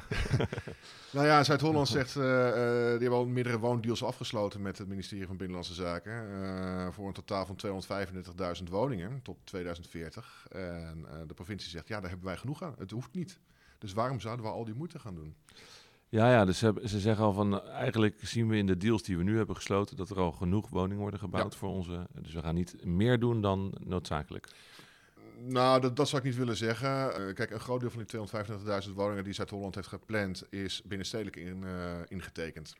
Nou 1.11 1.25
ja, 1.25 1.43
Zuid-Holland 1.43 1.87
zegt, 1.87 2.15
eh, 2.15 2.47
eh, 2.47 2.53
die 2.91 3.01
hebben 3.01 3.17
al 3.17 3.25
meerdere 3.25 3.59
woondeals 3.59 4.03
afgesloten 4.03 4.61
met 4.61 4.77
het 4.77 4.87
ministerie 4.87 5.27
van 5.27 5.37
Binnenlandse 5.37 5.73
Zaken. 5.73 6.11
eh, 6.11 6.87
voor 6.91 7.07
een 7.07 7.13
totaal 7.13 7.45
van 7.45 7.55
235.000 7.55 8.69
woningen 8.69 9.19
tot 9.21 9.37
2040. 9.43 10.47
En 10.51 11.05
de 11.27 11.33
provincie 11.33 11.69
zegt, 11.69 11.87
ja, 11.87 11.99
daar 11.99 12.09
hebben 12.09 12.27
wij 12.27 12.37
genoeg 12.37 12.63
aan. 12.63 12.75
Het 12.77 12.91
hoeft 12.91 13.13
niet. 13.13 13.39
Dus 13.77 13.93
waarom 13.93 14.19
zouden 14.19 14.45
we 14.45 14.51
al 14.51 14.65
die 14.65 14.75
moeite 14.75 14.99
gaan 14.99 15.15
doen? 15.15 15.35
Ja, 16.09 16.31
ja 16.31 16.45
dus 16.45 16.57
ze, 16.57 16.99
zeggen 16.99 17.25
al 17.25 17.33
van, 17.33 17.61
eigenlijk 17.61 18.17
zien 18.21 18.47
we 18.47 18.57
in 18.57 18.65
de 18.65 18.77
deals 18.77 19.03
die 19.03 19.17
we 19.17 19.23
nu 19.23 19.37
hebben 19.37 19.55
gesloten, 19.55 19.97
dat 19.97 20.09
er 20.09 20.19
al 20.19 20.31
genoeg 20.31 20.69
woningen 20.69 21.01
worden 21.01 21.19
gebouwd 21.19 21.53
Ja. 21.53 21.59
voor 21.59 21.69
onze. 21.69 22.07
Dus 22.21 22.33
we 22.33 22.41
gaan 22.41 22.55
niet 22.55 22.85
meer 22.85 23.19
doen 23.19 23.41
dan 23.41 23.73
noodzakelijk. 23.83 24.47
Nou, 25.43 25.93
dat, 25.93 26.09
zou 26.09 26.21
ik 26.21 26.27
niet 26.27 26.37
willen 26.37 26.57
zeggen. 26.57 27.13
Eh, 27.13 27.33
kijk, 27.33 27.51
een 27.51 27.59
groot 27.59 27.79
deel 27.79 27.89
van 27.89 28.03
die 28.03 28.07
235.000 28.87 28.93
woningen 28.93 29.23
die 29.23 29.33
Zuid-Holland 29.33 29.75
heeft 29.75 29.87
gepland, 29.87 30.43
is 30.49 30.81
binnenstedelijk 30.81 31.35
in, 31.35 31.63
eh, 31.63 31.99
ingetekend. 32.07 32.75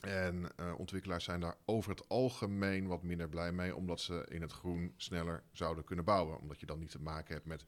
En 0.00 0.48
eh, 0.56 0.78
ontwikkelaars 0.78 1.24
zijn 1.24 1.40
daar 1.40 1.56
over 1.64 1.90
het 1.90 2.08
algemeen 2.08 2.86
wat 2.86 3.02
minder 3.02 3.28
blij 3.28 3.52
mee, 3.52 3.76
omdat 3.76 4.00
ze 4.00 4.26
in 4.28 4.40
het 4.40 4.52
groen 4.52 4.94
sneller 4.96 5.42
zouden 5.52 5.84
kunnen 5.84 6.04
bouwen. 6.04 6.38
Omdat 6.38 6.60
je 6.60 6.66
dan 6.66 6.78
niet 6.78 6.90
te 6.90 7.00
maken 7.00 7.34
hebt 7.34 7.46
met 7.46 7.64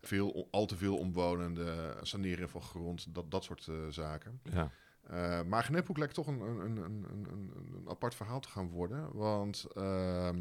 veel, 0.00 0.48
al 0.50 0.66
te 0.66 0.76
veel 0.76 0.96
omwonenden, 0.96 2.06
saneren 2.06 2.48
van 2.48 2.62
grond, 2.62 3.14
dat, 3.14 3.30
dat 3.30 3.44
soort 3.44 3.68
zaken. 3.90 4.40
Ja, 4.42 4.70
Eh, 5.06 5.42
maar 5.42 5.64
Genephoek 5.64 5.98
lijkt 5.98 6.14
toch 6.14 6.26
een, 6.26 6.40
een, 6.40 6.76
een, 6.76 7.06
een, 7.10 7.52
apart 7.88 8.14
verhaal 8.14 8.40
te 8.40 8.48
gaan 8.48 8.68
worden. 8.68 9.08
Want 9.12 9.66
ehm, 9.74 10.36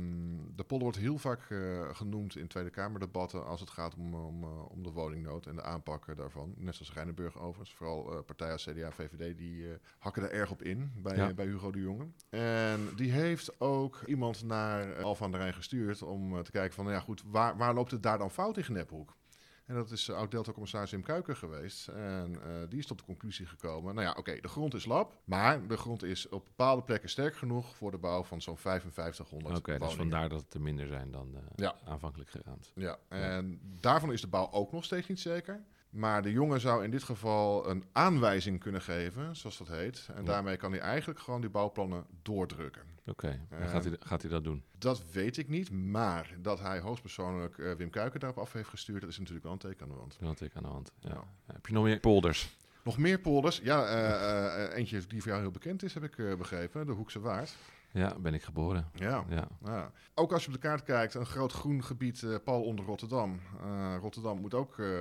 de 0.56 0.64
polder 0.64 0.88
wordt 0.88 0.98
heel 0.98 1.18
vaak 1.18 1.50
eh, 1.50 1.90
genoemd 1.92 2.36
in 2.36 2.48
Tweede 2.48 2.70
Kamerdebatten 2.70 3.46
als 3.46 3.60
het 3.60 3.70
gaat 3.70 3.96
om, 3.96 4.16
om, 4.16 4.44
eh, 4.44 4.72
om 4.72 4.84
de 4.84 4.92
woningnood 4.92 5.46
en 5.46 5.56
de 5.56 5.64
aanpak 5.64 6.18
daarvan. 6.18 6.54
Net 6.58 6.76
zoals 6.76 6.94
Rijnenburg 6.94 7.40
overigens. 7.40 7.74
Vooral 7.76 8.24
partijen 8.24 8.54
als 8.54 8.64
CDA, 8.70 8.92
VVD, 8.92 9.38
die 9.38 9.66
hakken 10.00 10.24
er 10.24 10.32
erg 10.32 10.52
op 10.52 10.62
in 10.62 10.92
bij, 10.96 11.16
Ja. 11.16 11.34
bij 11.34 11.46
Hugo 11.46 11.72
de 11.72 11.82
Jonge. 11.82 12.08
En 12.30 12.90
die 12.96 13.12
heeft 13.12 13.60
ook 13.60 14.02
iemand 14.06 14.44
naar 14.44 15.04
Alphen 15.04 15.26
aan 15.26 15.32
de 15.32 15.38
Rijn 15.38 15.54
gestuurd 15.54 16.02
om 16.02 16.44
te 16.44 16.52
kijken 16.52 16.74
van, 16.74 16.84
nou 16.84 16.96
ja 16.98 17.04
goed, 17.04 17.24
waar, 17.26 17.58
waar 17.58 17.74
loopt 17.74 17.92
het 17.92 18.04
daar 18.04 18.18
dan 18.18 18.32
fout 18.32 18.58
in 18.58 18.64
Genephoek? 18.64 19.16
En 19.66 19.76
dat 19.76 19.92
is 19.92 20.08
uh, 20.10 20.16
oud-Delta-commissaris 20.16 20.92
Wim 20.92 21.04
Kuiken 21.04 21.36
geweest. 21.36 21.88
En 21.88 22.38
eh, 22.44 22.52
die 22.70 22.80
is 22.80 22.86
tot 22.86 22.98
de 22.98 23.04
conclusie 23.06 23.46
gekomen. 23.46 23.96
Nou 23.96 24.08
ja, 24.08 24.14
oké, 24.18 24.40
de 24.42 24.48
grond 24.48 24.74
is 24.74 24.86
lab. 24.86 25.18
Maar 25.24 25.68
de 25.68 25.78
grond 25.78 26.04
is 26.04 26.30
op 26.30 26.46
bepaalde 26.46 26.82
plekken 26.82 27.10
sterk 27.10 27.36
genoeg 27.36 27.76
voor 27.76 27.92
de 27.92 27.98
bouw 27.98 28.24
van 28.24 28.42
zo'n 28.42 28.58
5500 28.58 29.58
oké, 29.58 29.78
dus 29.78 29.94
vandaar 29.94 30.30
dat 30.30 30.42
het 30.42 30.54
er 30.54 30.62
minder 30.62 30.88
zijn 30.88 31.12
dan 31.12 31.36
eh, 31.36 31.42
Ja. 31.56 31.76
aanvankelijk 31.86 32.30
geraamd. 32.30 32.72
Ja, 32.76 32.98
en 33.08 33.60
daarvan 33.80 34.12
is 34.12 34.22
de 34.22 34.28
bouw 34.28 34.52
ook 34.52 34.72
nog 34.72 34.84
steeds 34.84 35.08
niet 35.08 35.20
zeker. 35.20 35.64
Maar 35.94 36.22
de 36.22 36.32
jongen 36.32 36.60
zou 36.60 36.84
in 36.84 36.92
dit 36.92 37.04
geval 37.04 37.70
een 37.70 37.84
aanwijzing 37.92 38.60
kunnen 38.60 38.82
geven, 38.82 39.36
zoals 39.36 39.58
dat 39.58 39.68
heet. 39.68 40.08
En 40.16 40.22
Ja. 40.22 40.28
daarmee 40.28 40.58
kan 40.58 40.72
hij 40.72 40.80
eigenlijk 40.82 41.20
gewoon 41.20 41.42
die 41.42 41.50
bouwplannen 41.50 42.06
doordrukken. 42.22 42.82
Oké, 43.06 43.28
en 43.50 43.62
Eh, 43.62 43.70
gaat, 43.70 43.84
hij, 43.84 43.96
gaat 44.00 44.22
hij 44.22 44.32
dat 44.32 44.44
doen? 44.44 44.64
Dat 44.78 45.12
weet 45.12 45.38
ik 45.38 45.48
niet, 45.50 45.72
maar 45.72 46.36
dat 46.42 46.60
hij 46.60 46.80
hoogstpersoonlijk 46.80 47.58
eh, 47.58 47.72
Wim 47.74 47.90
Kuiken 47.90 48.20
daarop 48.20 48.38
af 48.40 48.54
heeft 48.54 48.70
gestuurd, 48.70 49.02
dat 49.02 49.10
is 49.10 49.18
natuurlijk 49.18 49.44
wel 49.44 49.54
een 49.54 49.60
teken 49.60 49.82
aan 49.84 49.90
de 49.92 49.96
wand. 49.96 50.16
Dat 50.20 50.28
had 50.28 50.42
ik 50.42 50.56
aan 50.56 50.64
de 50.64 50.70
hand. 50.70 50.92
Ja. 51.00 51.10
Ja. 51.10 51.24
Heb 51.54 51.66
je 51.66 51.74
nog 51.74 51.84
meer 51.84 52.00
polders? 52.00 52.56
Nog 52.84 52.98
meer 52.98 53.20
polders. 53.20 53.60
Ja, 53.64 53.86
eh, 53.86 54.78
eentje 54.78 55.08
die 55.08 55.22
voor 55.22 55.30
jou 55.32 55.42
heel 55.44 55.52
bekend 55.52 55.84
is, 55.84 55.94
heb 55.94 56.04
ik 56.04 56.38
begrepen. 56.38 56.86
De 56.86 56.92
Hoekse 56.92 57.20
Waard. 57.20 57.56
Ja, 57.94 58.20
ben 58.20 58.34
ik 58.34 58.44
geboren. 58.44 58.90
Ja. 58.94 59.26
Ja, 59.30 59.48
ja. 59.66 59.92
Ook 60.14 60.32
als 60.32 60.42
je 60.42 60.48
op 60.48 60.54
de 60.54 60.60
kaart 60.60 60.84
kijkt, 60.84 61.14
een 61.14 61.26
groot 61.26 61.52
groen 61.52 61.84
gebied 61.84 62.24
eh, 62.24 62.36
pal 62.44 62.64
onder 62.64 62.86
Rotterdam. 62.86 63.40
Eh, 63.64 63.96
Rotterdam 64.00 64.40
moet 64.40 64.54
ook 64.54 64.80
eh, 64.80 65.00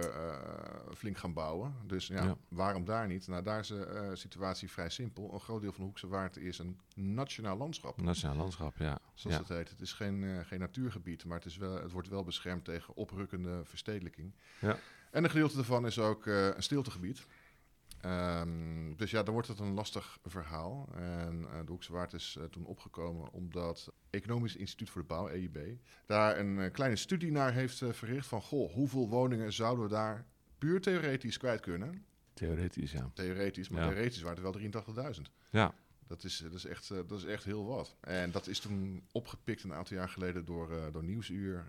flink 0.95 1.17
gaan 1.19 1.33
bouwen. 1.33 1.75
Dus 1.87 2.07
ja, 2.07 2.23
Ja. 2.25 2.37
waarom 2.49 2.85
daar 2.85 3.07
niet? 3.07 3.27
Nou, 3.29 3.43
daar 3.43 3.59
is 3.59 3.67
de 3.69 4.11
situatie 4.15 4.71
vrij 4.71 4.89
simpel. 4.91 5.33
Een 5.33 5.41
groot 5.41 5.61
deel 5.61 5.71
van 5.73 5.81
de 5.81 5.87
Hoekse 5.87 6.09
Waard 6.09 6.37
is 6.37 6.59
een 6.59 6.79
nationaal 6.95 7.57
landschap. 7.57 8.03
nationaal 8.03 8.37
landschap, 8.37 8.77
ja. 8.77 8.99
Zoals 9.15 9.37
dat 9.37 9.49
heet. 9.49 9.71
Het 9.71 9.81
is 9.81 9.93
geen, 9.93 10.45
geen 10.45 10.61
natuurgebied, 10.61 11.25
maar 11.25 11.37
het, 11.37 11.47
is 11.47 11.57
wel, 11.57 11.83
het 11.83 11.93
wordt 11.93 12.09
wel 12.09 12.25
beschermd 12.25 12.65
tegen 12.65 12.95
oprukkende 12.95 13.61
verstedelijking. 13.65 14.33
Ja. 14.59 14.77
En 15.11 15.25
een 15.25 15.31
gedeelte 15.31 15.55
daarvan 15.57 15.87
is 15.87 15.99
ook 15.99 16.27
een 16.27 16.63
stiltegebied. 16.63 17.27
Ehm, 18.03 18.95
dus 18.97 19.11
ja, 19.11 19.23
dan 19.23 19.33
wordt 19.33 19.49
het 19.49 19.59
een 19.59 19.75
lastig 19.75 20.19
verhaal. 20.25 20.89
En 20.95 21.47
eh, 21.51 21.59
de 21.65 21.71
Hoekse 21.71 21.93
Waard 21.93 22.13
is 22.13 22.37
eh, 22.39 22.45
toen 22.45 22.65
opgekomen 22.65 23.33
omdat 23.33 23.93
Economisch 24.11 24.57
Instituut 24.57 24.91
voor 24.91 25.01
de 25.01 25.07
Bouw, 25.07 25.29
EIB, 25.29 25.59
daar 26.07 26.39
een 26.39 26.59
eh, 26.61 26.73
kleine 26.73 26.97
studie 26.97 27.31
naar 27.33 27.53
heeft 27.53 27.83
verricht 27.91 28.27
van, 28.27 28.43
goh, 28.43 28.73
hoeveel 28.73 29.09
woningen 29.09 29.53
zouden 29.53 29.85
we 29.85 29.91
daar 29.91 30.25
puur 30.59 30.81
theoretisch 30.81 31.37
kwijt 31.39 31.61
kunnen? 31.61 32.05
Theoretisch, 32.35 32.93
ja. 32.93 33.11
Theoretisch, 33.15 33.69
maar 33.69 33.83
Ja. 33.83 33.89
theoretisch 33.89 34.23
waren 34.23 34.37
er 34.37 34.43
wel 34.43 34.53
83.000. 34.53 35.21
Ja, 35.51 35.75
Dat 36.13 36.25
is, 36.25 36.39
dat, 36.39 36.53
is 36.55 36.65
echt, 36.65 36.91
eh, 36.91 36.99
dat 37.07 37.19
is 37.19 37.25
echt 37.25 37.45
heel 37.45 37.67
wat. 37.67 37.97
En 38.01 38.31
dat 38.31 38.47
is 38.47 38.61
toen 38.61 39.03
opgepikt 39.13 39.63
een 39.63 39.73
aantal 39.73 39.97
jaar 39.97 40.09
geleden 40.09 40.45
door, 40.45 40.73
eh, 40.73 40.93
door 40.93 41.05
Nieuwsuur. 41.05 41.65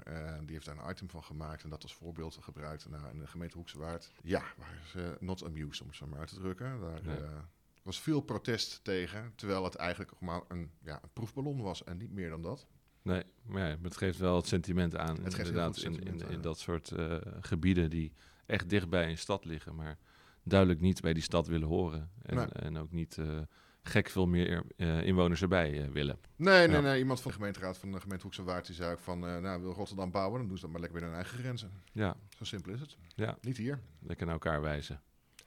Die 0.46 0.54
heeft 0.54 0.66
daar 0.66 0.78
een 0.78 0.90
item 0.92 1.10
van 1.10 1.24
gemaakt 1.24 1.64
en 1.64 1.70
dat 1.70 1.84
als 1.84 1.96
voorbeeld 1.96 2.38
gebruikt. 2.42 2.90
Nou, 2.90 3.10
in 3.10 3.20
de 3.20 3.28
gemeente 3.28 3.58
Hoekse 3.58 3.80
Waard, 3.80 4.12
ja, 4.24 4.44
waren 4.58 4.88
ze 4.88 5.18
not 5.20 5.44
amused, 5.46 5.82
om 5.82 5.88
het 5.88 5.96
zo 5.96 6.08
maar 6.08 6.20
uit 6.20 6.28
te 6.28 6.36
drukken. 6.40 6.80
Daar 6.80 7.04
Nee. 7.04 7.18
eh, 7.18 7.38
was 7.84 8.02
veel 8.02 8.22
protest 8.22 8.84
tegen, 8.84 9.34
terwijl 9.36 9.64
het 9.64 9.76
eigenlijk 9.76 10.12
maar 10.20 10.42
een, 10.48 10.72
ja, 10.84 11.00
een 11.04 11.10
proefballon 11.14 11.62
was 11.62 11.84
en 11.84 11.98
niet 11.98 12.12
meer 12.12 12.30
dan 12.30 12.42
dat. 12.42 12.68
nee, 13.02 13.24
maar 13.44 13.70
ja, 13.70 13.78
het 13.82 13.98
geeft 13.98 14.18
wel 14.18 14.36
het 14.36 14.48
sentiment 14.48 14.96
aan. 14.98 15.24
Het 15.24 15.38
inderdaad, 15.38 15.78
in, 15.78 16.04
in, 16.30 16.42
dat 16.42 16.60
soort 16.60 16.92
eh, 16.92 17.18
gebieden 17.40 17.90
die 17.90 18.14
echt 18.46 18.70
dichtbij 18.70 19.10
een 19.10 19.18
stad 19.18 19.46
liggen, 19.46 19.76
maar 19.76 19.98
duidelijk 20.44 20.82
niet 20.82 21.02
bij 21.02 21.14
die 21.14 21.24
stad 21.24 21.48
willen 21.48 21.68
horen. 21.68 22.12
En, 22.22 22.36
Nee. 22.36 22.46
en 22.46 22.78
ook 22.78 22.92
niet 22.92 23.18
eh, 23.18 23.40
gek 23.84 24.10
veel 24.10 24.26
meer 24.28 24.64
eh, 24.78 25.02
inwoners 25.06 25.42
erbij 25.42 25.82
eh, 25.84 25.88
willen. 25.90 26.18
Nee, 26.36 26.68
nee, 26.68 26.76
Ja. 26.76 26.82
nee. 26.82 27.00
Iemand 27.00 27.22
van 27.22 27.32
de 27.32 27.38
gemeenteraad 27.38 27.78
van 27.78 27.92
de 27.92 28.00
gemeente 28.00 28.24
Hoekse 28.24 28.44
Waard 28.44 28.66
die 28.66 28.76
zei 28.76 28.92
ook 28.92 29.00
van, 29.00 29.28
eh, 29.28 29.38
nou, 29.38 29.62
wil 29.62 29.74
Rotterdam 29.74 30.12
bouwen, 30.12 30.40
dan 30.40 30.48
doen 30.48 30.58
ze 30.58 30.64
dat 30.64 30.72
maar 30.72 30.82
lekker 30.82 31.00
binnen 31.00 31.18
hun 31.18 31.26
eigen 31.26 31.44
grenzen. 31.44 31.72
Ja, 31.92 32.16
Zo 32.38 32.44
simpel 32.44 32.72
is 32.74 32.80
het. 32.80 32.98
Ja. 33.16 33.38
Niet 33.42 33.58
hier. 33.58 33.80
lekker 34.00 34.26
naar 34.26 34.34
elkaar 34.36 34.62
wijzen. 34.62 35.02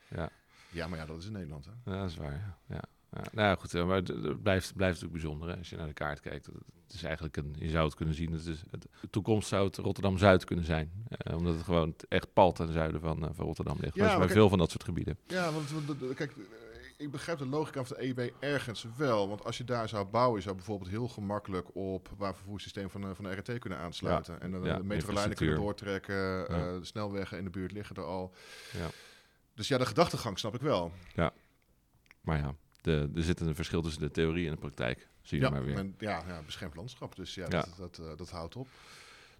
Ja, 0.09 0.31
Ja, 0.70 0.87
maar 0.88 0.99
ja, 0.99 1.07
dat 1.07 1.18
is 1.18 1.27
in 1.27 1.33
Nederland, 1.33 1.64
hè. 1.64 1.92
ja 1.92 2.01
dat 2.01 2.11
is 2.11 2.16
waar. 2.16 2.57
Ja. 2.68 2.75
Ja. 2.77 3.22
Nou 3.33 3.49
ja, 3.49 3.55
goed, 3.55 3.72
maar 3.72 3.96
het, 3.96 4.09
het 4.09 4.42
blijft, 4.42 4.75
blijft 4.75 5.01
natuurlijk 5.01 5.12
bijzonder 5.22 5.49
hè, 5.49 5.57
als 5.57 5.70
je 5.70 5.77
naar 5.77 5.87
de 5.87 5.92
kaart 5.92 6.20
kijkt. 6.20 6.46
Het 6.46 6.94
is 6.94 7.03
eigenlijk 7.03 7.37
een, 7.37 7.55
je 7.59 7.68
zou 7.70 7.85
het 7.85 7.94
kunnen 7.94 8.14
zien, 8.14 8.33
het 8.33 8.46
is, 8.46 8.62
het, 8.70 8.87
de 9.01 9.11
toekomst 9.11 9.49
zou 9.49 9.66
het 9.66 9.77
Rotterdam-Zuid 9.77 10.44
kunnen 10.44 10.64
zijn. 10.64 10.92
Eh, 11.09 11.37
omdat 11.37 11.55
het 11.55 11.62
gewoon 11.64 11.94
echt 12.09 12.33
pal 12.33 12.53
ten 12.53 12.72
zuiden 12.72 13.01
van, 13.01 13.18
van 13.35 13.44
Rotterdam 13.46 13.77
ligt. 13.81 13.94
Ja, 13.94 14.01
maar 14.01 14.09
maar 14.11 14.18
bij 14.18 14.27
kijk- 14.27 14.38
veel 14.38 14.49
van 14.49 14.59
dat 14.59 14.70
soort 14.70 14.85
gebieden. 14.85 15.18
Ja, 15.27 15.53
want 15.53 15.72
kijk, 16.14 16.33
ik 16.97 17.11
begrijp 17.11 17.39
de 17.39 17.47
logica 17.47 17.85
van 17.85 17.97
de 17.97 18.03
EIB 18.03 18.33
ergens 18.41 18.87
wel. 18.97 19.29
Want 19.29 19.45
als 19.45 19.57
je 19.59 19.65
daar 19.65 19.89
zou 19.89 20.05
bouwen, 20.07 20.37
je 20.37 20.43
zou 20.43 20.55
bijvoorbeeld 20.57 20.91
heel 20.91 21.09
gemakkelijk 21.09 21.75
op 21.75 22.09
waar 22.17 22.35
vervoerssysteem 22.35 22.91
van, 22.91 23.01
de- 23.01 23.15
van 23.15 23.25
de 23.25 23.31
RT 23.33 23.59
kunnen 23.59 23.79
aansluiten. 23.79 24.41
en 24.41 24.51
dan 24.51 24.65
ja, 24.65 24.77
de 24.77 24.85
metrolijnen 24.85 25.37
kunnen 25.37 25.55
doortrekken. 25.57 26.49
eh, 26.49 26.57
Ja. 26.57 26.79
de 26.79 26.85
snelwegen 26.85 27.39
in 27.39 27.45
de 27.45 27.51
buurt 27.51 27.73
liggen 27.73 27.97
er 27.97 28.05
al. 28.05 28.35
Ja. 28.73 28.89
Dus 29.55 29.69
ja, 29.69 29.79
de 29.79 29.87
gedachtegang 29.87 30.39
snap 30.39 30.55
ik 30.55 30.61
wel. 30.61 30.93
Maar 32.21 32.39
ja, 32.39 32.55
de, 32.81 33.11
er 33.15 33.23
zit 33.23 33.41
een 33.41 33.55
verschil 33.55 33.83
tussen 33.83 34.01
de 34.03 34.11
theorie 34.11 34.47
en 34.47 34.53
de 34.53 34.59
praktijk. 34.61 35.09
Zie 35.23 35.39
je 35.39 35.45
Ja, 35.45 35.51
maar 35.51 35.65
weer. 35.65 35.91
ja, 35.99 36.23
ja, 36.27 36.43
beschermd 36.47 36.75
landschap. 36.77 37.17
Dus 37.17 37.35
ja, 37.35 37.43
Ja. 37.49 37.49
dat, 37.49 37.75
dat, 37.79 37.99
eh, 37.99 38.17
dat 38.17 38.31
houdt 38.31 38.57
op. 38.57 38.69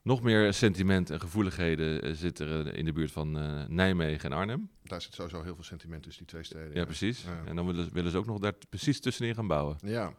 Nog 0.07 0.23
meer 0.23 0.53
sentiment 0.53 1.11
en 1.11 1.21
gevoeligheden 1.21 2.03
eh, 2.03 2.13
zitten 2.13 2.49
er 2.49 2.75
in 2.75 2.85
de 2.85 2.93
buurt 2.93 3.13
van 3.13 3.39
eh, 3.39 3.65
Nijmegen 3.69 4.31
en 4.31 4.37
Arnhem. 4.37 4.71
Daar 4.83 5.03
zit 5.03 5.15
sowieso 5.15 5.43
heel 5.43 5.55
veel 5.55 5.65
sentiment 5.65 6.03
tussen 6.03 6.23
die 6.23 6.33
twee 6.33 6.45
steden. 6.45 6.75
Ja, 6.75 6.85
precies. 6.85 7.23
Ja. 7.23 7.43
En 7.47 7.57
dan 7.57 7.67
willen, 7.67 7.93
willen 7.93 8.11
ze 8.11 8.17
ook 8.17 8.27
nog 8.27 8.39
daar 8.39 8.53
precies 8.69 9.01
tussenin 9.01 9.35
gaan 9.35 9.47
bouwen. 9.47 9.77
Ja. 9.83 10.13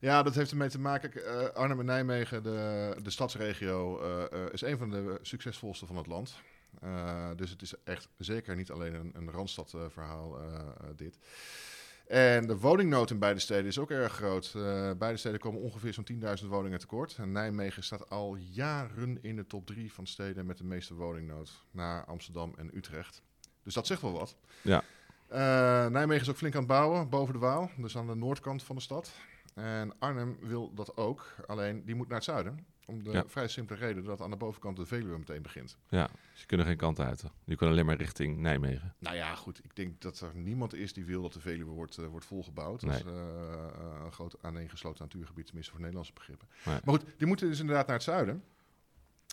Ja, 0.00 0.22
dat 0.22 0.34
heeft 0.34 0.50
ermee 0.50 0.68
te 0.68 0.78
maken. 0.78 1.24
Eh, 1.26 1.48
Arnhem 1.48 1.80
en 1.80 1.86
Nijmegen, 1.86 2.42
de, 2.42 2.96
de 3.02 3.10
stadsregio, 3.10 4.00
eh, 4.00 4.44
eh, 4.44 4.52
is 4.52 4.62
een 4.62 4.78
van 4.78 4.90
de 4.90 5.18
succesvolste 5.22 5.86
van 5.86 5.96
het 5.96 6.06
land. 6.06 6.34
Eh, 6.80 7.30
dus 7.36 7.50
het 7.50 7.62
is 7.62 7.74
echt 7.84 8.08
zeker 8.16 8.56
niet 8.56 8.70
alleen 8.70 8.94
een, 8.94 9.10
een 9.14 9.30
Randstad-verhaal, 9.30 10.38
eh, 10.40 10.54
eh, 10.54 10.66
dit. 10.96 11.18
En 12.08 12.46
de 12.46 12.58
woningnood 12.58 13.10
in 13.10 13.18
beide 13.18 13.40
steden 13.40 13.66
is 13.66 13.78
ook 13.78 13.90
erg 13.90 14.12
groot. 14.12 14.52
Eh, 14.56 14.90
beide 14.98 15.16
steden 15.16 15.40
komen 15.40 15.60
ongeveer 15.60 15.92
zo'n 15.92 16.04
10.000 16.40 16.46
woningen 16.48 16.78
tekort. 16.78 17.16
En 17.18 17.32
Nijmegen 17.32 17.82
staat 17.82 18.10
al 18.10 18.36
jaren 18.36 19.18
in 19.22 19.36
de 19.36 19.46
top 19.46 19.66
drie 19.66 19.92
van 19.92 20.06
steden 20.06 20.46
met 20.46 20.58
de 20.58 20.64
meeste 20.64 20.94
woningnood. 20.94 21.64
Na 21.70 22.04
Amsterdam 22.04 22.54
en 22.56 22.76
Utrecht. 22.76 23.22
Dus 23.62 23.74
dat 23.74 23.86
zegt 23.86 24.02
wel 24.02 24.12
wat. 24.12 24.36
Ja. 24.62 24.82
Nijmegen 25.88 26.22
is 26.22 26.30
ook 26.30 26.36
flink 26.36 26.54
aan 26.54 26.60
het 26.60 26.68
bouwen, 26.68 27.08
boven 27.08 27.32
de 27.32 27.40
Waal, 27.40 27.70
dus 27.76 27.96
aan 27.96 28.06
de 28.06 28.14
noordkant 28.14 28.62
van 28.62 28.76
de 28.76 28.82
stad. 28.82 29.12
En 29.54 29.92
Arnhem 29.98 30.38
wil 30.40 30.74
dat 30.74 30.96
ook, 30.96 31.34
alleen 31.46 31.84
die 31.84 31.94
moet 31.94 32.08
naar 32.08 32.16
het 32.16 32.24
zuiden. 32.24 32.66
Om 32.88 33.02
de 33.02 33.10
Ja. 33.10 33.24
vrij 33.26 33.48
simpele 33.48 33.78
reden 33.78 34.04
dat 34.04 34.20
aan 34.20 34.30
de 34.30 34.36
bovenkant 34.36 34.76
de 34.76 34.86
Veluwe 34.86 35.18
meteen 35.18 35.42
begint. 35.42 35.76
Ja, 35.88 36.08
ze 36.32 36.46
kunnen 36.46 36.66
geen 36.66 36.76
kant 36.76 37.00
uit. 37.00 37.24
Die 37.44 37.56
kunnen 37.56 37.74
alleen 37.74 37.86
maar 37.86 37.96
richting 37.96 38.36
Nijmegen. 38.36 38.94
Nou 38.98 39.16
ja, 39.16 39.34
goed. 39.34 39.64
Ik 39.64 39.76
denk 39.76 40.00
dat 40.00 40.20
er 40.20 40.30
niemand 40.34 40.74
is 40.74 40.92
die 40.92 41.04
wil 41.04 41.22
dat 41.22 41.32
de 41.32 41.40
Veluwe 41.40 41.70
wordt, 41.70 41.98
eh, 41.98 42.06
wordt 42.06 42.26
volgebouwd. 42.26 42.80
Dat 42.80 42.90
Nee. 42.90 42.98
is 42.98 43.04
eh, 43.04 43.18
eh, 43.64 44.00
een 44.04 44.12
groot 44.12 44.36
aaneengesloten 44.42 45.02
natuurgebied, 45.02 45.44
tenminste 45.44 45.70
voor 45.72 45.80
Nederlandse 45.80 46.12
begrippen. 46.12 46.48
Nee. 46.64 46.78
Maar 46.84 46.94
goed, 46.98 47.04
die 47.18 47.26
moeten 47.26 47.48
dus 47.48 47.60
inderdaad 47.60 47.86
naar 47.86 47.96
het 47.96 48.04
zuiden. 48.04 48.44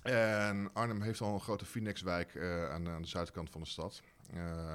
En 0.03 0.69
Arnhem 0.73 1.01
heeft 1.01 1.21
al 1.21 1.33
een 1.33 1.41
grote 1.41 1.65
Phoenixwijk 1.65 2.35
eh 2.35 2.69
aan, 2.69 2.87
aan 2.89 3.01
de 3.01 3.07
zuidkant 3.07 3.49
van 3.49 3.61
de 3.61 3.67
stad. 3.67 4.01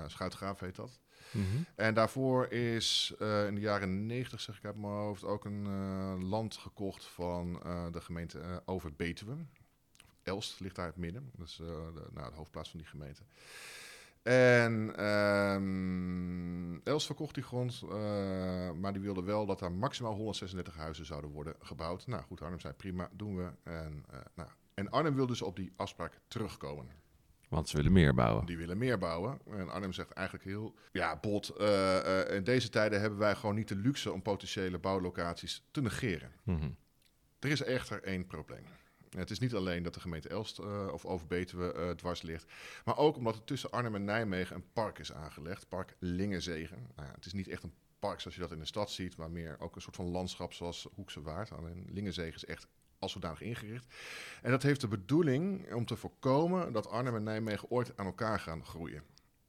Schuitgraaf 0.06 0.60
heet 0.60 0.76
dat. 0.76 1.00
Mhm. 1.30 1.62
En 1.74 1.94
daarvoor 1.94 2.46
is 2.52 3.14
eh, 3.18 3.46
in 3.46 3.54
de 3.54 3.60
jaren 3.60 4.06
90, 4.06 4.40
zeg 4.40 4.56
ik 4.56 4.64
uit 4.64 4.76
mijn 4.76 4.92
hoofd, 4.92 5.24
ook 5.24 5.44
een 5.44 5.66
eh, 5.66 6.28
land 6.28 6.56
gekocht 6.56 7.04
van 7.04 7.62
eh, 7.62 7.86
de 7.92 8.00
gemeente 8.00 8.62
Over-Betuwe. 8.64 9.36
Elst 10.22 10.60
ligt 10.60 10.76
daar 10.76 10.84
in 10.84 10.90
het 10.90 11.00
midden. 11.00 11.30
Dat 11.36 11.46
is 11.46 11.56
de, 11.56 12.06
nou, 12.10 12.34
hoofdplaats 12.34 12.70
van 12.70 12.78
die 12.78 12.88
gemeente. 12.88 13.22
En 14.22 14.96
ehm, 14.96 16.78
Elst 16.84 17.06
verkocht 17.06 17.34
die 17.34 17.44
grond, 17.44 17.82
maar 18.80 18.92
die 18.92 19.02
wilde 19.02 19.22
wel 19.22 19.46
dat 19.46 19.58
daar 19.58 19.72
maximaal 19.72 20.14
136 20.14 20.76
huizen 20.76 21.06
zouden 21.06 21.30
worden 21.30 21.54
gebouwd. 21.60 22.06
Nou 22.06 22.22
goed, 22.22 22.40
Arnhem 22.42 22.60
zei 22.60 22.74
prima, 22.74 23.10
doen 23.12 23.36
we. 23.36 23.50
En, 23.62 24.04
nou, 24.34 24.48
en 24.74 24.90
Arnhem 24.90 25.14
wil 25.14 25.26
dus 25.26 25.42
op 25.42 25.56
die 25.56 25.72
afspraak 25.76 26.20
terugkomen. 26.28 26.99
Want 27.50 27.68
ze 27.68 27.76
willen 27.76 27.92
meer 27.92 28.14
bouwen. 28.14 28.46
Die 28.46 28.56
willen 28.56 28.78
meer 28.78 28.98
bouwen. 28.98 29.38
En 29.50 29.70
Arnhem 29.70 29.92
zegt 29.92 30.10
eigenlijk 30.10 30.46
heel... 30.46 30.74
Ja, 30.92 31.18
Bot, 31.20 31.48
eh, 31.48 32.20
eh, 32.20 32.36
in 32.36 32.44
deze 32.44 32.68
tijden 32.68 33.00
hebben 33.00 33.18
wij 33.18 33.34
gewoon 33.34 33.54
niet 33.54 33.68
de 33.68 33.76
luxe 33.76 34.12
om 34.12 34.22
potentiële 34.22 34.78
bouwlocaties 34.78 35.64
te 35.70 35.82
negeren. 35.82 36.32
Mhm. 36.42 36.70
Er 37.38 37.50
is 37.50 37.62
echter 37.62 38.02
één 38.02 38.26
probleem. 38.26 38.64
Het 39.10 39.30
is 39.30 39.38
niet 39.38 39.54
alleen 39.54 39.82
dat 39.82 39.94
de 39.94 40.00
gemeente 40.00 40.28
Elst 40.28 40.58
eh, 40.58 40.88
of 40.92 41.04
Overbetuwe 41.04 41.94
dwars 41.96 42.22
ligt, 42.22 42.52
maar 42.84 42.96
ook 42.96 43.16
omdat 43.16 43.34
er 43.34 43.44
tussen 43.44 43.70
Arnhem 43.70 43.94
en 43.94 44.04
Nijmegen 44.04 44.56
een 44.56 44.72
park 44.72 44.98
is 44.98 45.12
aangelegd, 45.12 45.68
park 45.68 45.96
Lingenzegen. 45.98 46.86
Nou 46.96 47.08
ja, 47.08 47.14
het 47.14 47.26
is 47.26 47.32
niet 47.32 47.48
echt 47.48 47.62
een 47.62 47.74
park 47.98 48.20
zoals 48.20 48.36
je 48.36 48.42
dat 48.42 48.52
in 48.52 48.58
de 48.58 48.64
stad 48.64 48.90
ziet, 48.90 49.16
maar 49.16 49.30
meer 49.30 49.56
ook 49.60 49.74
een 49.74 49.82
soort 49.82 49.96
van 49.96 50.06
landschap 50.06 50.52
zoals 50.52 50.88
Hoekse 50.94 51.22
Waard. 51.22 51.52
Alleen 51.52 51.86
Lingenzegen 51.88 52.34
is 52.34 52.44
echt 52.44 52.68
als 53.00 53.12
zodanig 53.12 53.40
ingericht. 53.40 53.86
En 54.42 54.50
dat 54.50 54.62
heeft 54.62 54.80
de 54.80 54.88
bedoeling 54.88 55.74
om 55.74 55.84
te 55.86 55.96
voorkomen 55.96 56.72
dat 56.72 56.88
Arnhem 56.88 57.14
en 57.16 57.22
Nijmegen 57.22 57.70
ooit 57.70 57.92
aan 57.96 58.06
elkaar 58.06 58.40
gaan 58.40 58.64
groeien. 58.64 59.02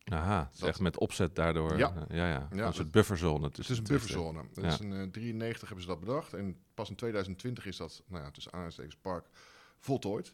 Aha, 0.03 0.43
het 0.43 0.53
is 0.53 0.59
Dat- 0.59 0.69
echt 0.69 0.79
met 0.79 0.97
opzet 0.97 1.35
daardoor. 1.35 1.77
Ja. 1.77 1.93
eh, 1.95 2.17
ja, 2.17 2.27
ja. 2.29 2.47
Ja, 2.53 2.65
een 2.65 2.73
soort 2.73 2.91
bufferzone. 2.91 3.45
Het 3.47 3.57
is 3.57 3.69
een 3.69 3.83
bufferzone. 3.83 4.43
Ja. 4.53 4.77
in 4.79 4.93
eh, 4.93 5.03
93 5.11 5.61
hebben 5.67 5.81
ze 5.85 5.91
dat 5.91 5.99
bedacht. 5.99 6.33
En 6.33 6.57
pas 6.73 6.89
in 6.89 6.95
2020 6.95 7.65
is 7.65 7.77
dat, 7.77 8.03
nou 8.07 8.23
ja, 8.23 8.31
tussen 8.31 8.51
aanhalingstekens 8.51 8.97
park, 9.01 9.25
voltooid. 9.79 10.33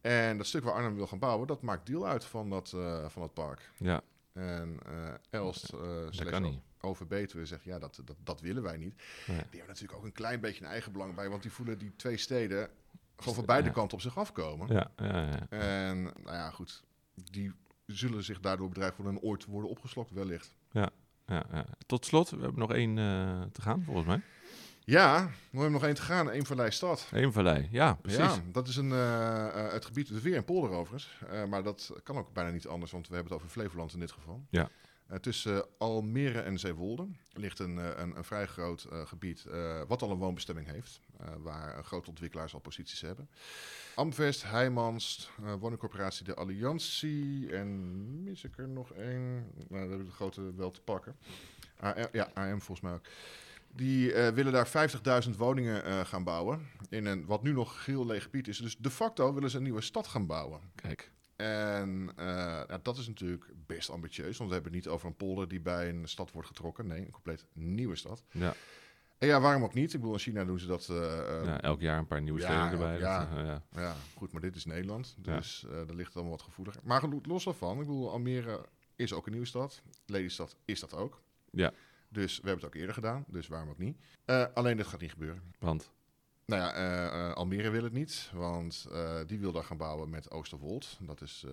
En 0.00 0.36
dat 0.36 0.46
stuk 0.46 0.64
waar 0.64 0.74
Arnhem 0.74 0.94
wil 0.94 1.06
gaan 1.06 1.18
bouwen, 1.18 1.46
dat 1.46 1.62
maakt 1.62 1.86
deel 1.86 2.06
uit 2.06 2.24
van 2.24 2.50
dat, 2.50 2.72
eh, 2.74 3.08
van 3.08 3.22
dat 3.22 3.34
park. 3.34 3.70
Ja, 3.76 4.00
En 4.32 4.78
eh 4.86 5.14
Elst, 5.30 5.72
eh 5.72 5.80
dat 6.10 6.28
kan 6.28 6.42
niet. 6.42 6.60
Over 6.80 7.06
Betuwe 7.06 7.46
zegt, 7.46 7.64
ja, 7.64 7.78
dat, 7.78 8.00
dat, 8.04 8.16
dat 8.24 8.40
willen 8.40 8.62
wij 8.62 8.76
niet. 8.76 8.94
Die 9.26 9.34
hebben 9.34 9.66
natuurlijk 9.66 9.98
ook 9.98 10.04
een 10.04 10.12
klein 10.12 10.40
beetje 10.40 10.64
een 10.64 10.70
eigen 10.70 10.92
belang 10.92 11.14
bij, 11.14 11.28
want 11.28 11.42
die 11.42 11.52
voelen 11.52 11.78
die 11.78 11.92
twee 11.96 12.16
steden 12.16 12.68
gewoon 13.16 13.34
van 13.34 13.44
beide 13.46 13.66
Ja. 13.68 13.72
kanten 13.74 13.96
op 13.96 14.02
zich 14.02 14.18
afkomen. 14.18 14.68
Ja, 14.74 14.90
ja, 14.96 15.22
ja. 15.30 15.46
En 15.48 16.02
nou 16.02 16.36
ja, 16.36 16.50
goed, 16.50 16.82
die 17.30 17.52
zullen 17.86 18.24
zich 18.24 18.40
daardoor 18.40 18.68
bedreigd 18.68 18.96
worden 18.96 19.14
en 19.14 19.20
ooit 19.22 19.44
worden 19.44 19.70
opgeslokt 19.70 20.10
wellicht. 20.10 20.54
ja, 20.70 20.90
ja. 21.26 21.64
Tot 21.86 22.06
slot, 22.06 22.30
we 22.30 22.40
hebben 22.40 22.58
nog 22.58 22.72
één 22.72 22.98
eh, 22.98 23.42
te 23.52 23.62
gaan, 23.62 23.82
volgens 23.84 24.06
mij. 24.06 24.20
Ja, 24.84 25.24
we 25.26 25.32
hebben 25.50 25.72
nog 25.72 25.84
één 25.84 25.94
te 25.94 26.02
gaan, 26.02 26.28
Eemvallei 26.30 26.70
Stad. 26.70 27.08
Eemvallei, 27.12 27.68
ja, 27.70 27.94
precies. 27.94 28.18
Ja, 28.20 28.42
dat 28.52 28.68
is 28.68 28.76
een, 28.76 28.92
eh, 28.92 29.46
eh, 29.66 29.72
het 29.72 29.84
gebied, 29.84 30.08
dus 30.08 30.22
weer 30.22 30.34
in 30.34 30.44
polder 30.44 30.70
overigens. 30.70 31.18
Maar 31.48 31.62
dat 31.62 31.92
kan 32.02 32.16
ook 32.16 32.32
bijna 32.32 32.50
niet 32.50 32.66
anders, 32.66 32.92
want 32.92 33.08
we 33.08 33.14
hebben 33.14 33.32
het 33.32 33.42
over 33.42 33.52
Flevoland 33.54 33.92
in 33.92 34.00
dit 34.00 34.12
geval. 34.12 34.42
Ja. 34.50 34.68
Eh, 35.08 35.18
tussen 35.18 35.64
Almere 35.78 36.40
en 36.40 36.58
Zeewolde 36.58 37.06
ligt 37.32 37.58
een, 37.58 37.78
eh, 37.78 37.90
een, 37.96 38.16
een 38.16 38.24
vrij 38.24 38.46
groot 38.46 38.84
eh, 38.84 39.06
gebied, 39.06 39.46
wat 39.88 40.02
al 40.02 40.10
een 40.10 40.18
woonbestemming 40.18 40.66
heeft, 40.66 41.00
waar 41.38 41.84
grote 41.84 42.08
ontwikkelaars 42.08 42.54
al 42.54 42.60
posities 42.60 43.00
hebben. 43.00 43.28
Amvest, 43.94 44.42
Heijmans, 44.42 45.30
woningcorporatie 45.58 46.24
De 46.24 46.34
Alliantie 46.34 47.52
en 47.52 48.22
mis 48.22 48.44
ik 48.44 48.58
er 48.58 48.68
nog 48.68 48.92
één? 48.92 49.32
Nou, 49.32 49.68
dat 49.68 49.78
hebben 49.78 49.98
we 49.98 50.04
de 50.04 50.10
grote 50.10 50.54
wel 50.54 50.70
te 50.70 50.80
pakken. 50.80 51.16
Ja, 52.12 52.30
AM 52.34 52.60
volgens 52.60 52.80
mij 52.80 52.92
ook. 52.92 53.06
Die 53.72 54.12
willen 54.12 54.52
daar 54.52 54.90
50.000 55.24 55.36
woningen 55.36 56.06
gaan 56.06 56.24
bouwen. 56.24 56.68
In 56.88 57.06
een 57.06 57.26
wat 57.26 57.42
nu 57.42 57.52
nog 57.52 57.84
geel 57.84 58.06
leeg 58.06 58.22
gebied 58.22 58.48
is. 58.48 58.58
Dus 58.58 58.76
de 58.76 58.90
facto 58.90 59.34
willen 59.34 59.50
ze 59.50 59.56
een 59.56 59.62
nieuwe 59.62 59.80
stad 59.80 60.06
gaan 60.06 60.26
bouwen. 60.26 60.60
Kijk, 60.74 61.10
En 61.42 62.10
eh, 62.16 62.26
ja, 62.68 62.78
dat 62.82 62.96
is 62.98 63.06
natuurlijk 63.08 63.44
best 63.66 63.90
ambitieus. 63.90 64.36
Want 64.36 64.48
we 64.48 64.54
hebben 64.54 64.72
het 64.74 64.84
niet 64.84 64.92
over 64.94 65.06
een 65.06 65.16
polder 65.16 65.48
die 65.48 65.60
bij 65.60 65.88
een 65.88 66.08
stad 66.08 66.32
wordt 66.32 66.48
getrokken. 66.48 66.86
Nee, 66.86 67.00
een 67.00 67.10
compleet 67.10 67.46
nieuwe 67.52 67.96
stad. 67.96 68.24
ja, 68.30 68.54
En 69.18 69.28
ja, 69.28 69.40
waarom 69.40 69.62
ook 69.64 69.74
niet? 69.74 69.92
Ik 69.92 70.00
bedoel, 70.00 70.12
in 70.14 70.18
China 70.20 70.44
doen 70.44 70.58
ze 70.58 70.66
dat. 70.66 70.88
eh, 70.88 71.38
eh, 71.38 71.44
ja, 71.44 71.60
elk 71.60 71.80
jaar 71.80 71.98
een 71.98 72.06
paar 72.06 72.22
nieuwe 72.22 72.40
ja, 72.40 72.46
steden 72.46 72.70
erbij. 72.70 72.92
dat, 72.92 73.00
jaar. 73.00 73.38
eh, 73.38 73.44
ja. 73.46 73.62
ja, 73.80 73.94
goed, 74.16 74.32
maar 74.32 74.40
dit 74.40 74.56
is 74.56 74.64
Nederland. 74.64 75.16
Ja. 75.22 75.36
Dus 75.36 75.64
daar 75.70 75.84
ligt 75.94 76.06
het 76.06 76.14
allemaal 76.14 76.32
wat 76.32 76.42
gevoeliger. 76.42 76.80
Maar 76.84 77.02
los 77.22 77.44
daarvan. 77.44 77.72
Ik 77.72 77.78
bedoel, 77.78 78.10
Almere 78.10 78.64
is 78.96 79.12
ook 79.12 79.24
een 79.26 79.32
nieuwe 79.32 79.46
stad. 79.46 79.82
Lelystad 80.06 80.56
is 80.64 80.80
dat 80.80 80.94
ook. 80.94 81.22
Ja. 81.50 81.72
Dus 82.08 82.40
we 82.40 82.46
hebben 82.48 82.64
het 82.64 82.74
ook 82.74 82.80
eerder 82.80 82.94
gedaan. 82.94 83.24
Dus 83.28 83.48
waarom 83.48 83.68
ook 83.70 83.78
niet? 83.78 83.98
Alleen 84.54 84.76
dit 84.76 84.86
gaat 84.86 85.00
niet 85.00 85.10
gebeuren. 85.10 85.42
Want, 85.58 85.90
Nou 86.48 86.62
ja, 86.62 86.72
eh, 86.72 87.06
eh, 87.28 87.32
Almere 87.34 87.70
wil 87.70 87.82
het 87.82 87.92
niet, 87.92 88.30
want 88.34 88.86
eh, 88.92 89.18
die 89.26 89.38
wil 89.38 89.52
daar 89.52 89.64
gaan 89.64 89.76
bouwen 89.76 90.10
met 90.10 90.30
Oosterwold. 90.30 90.98
Dat 91.00 91.20
is 91.20 91.44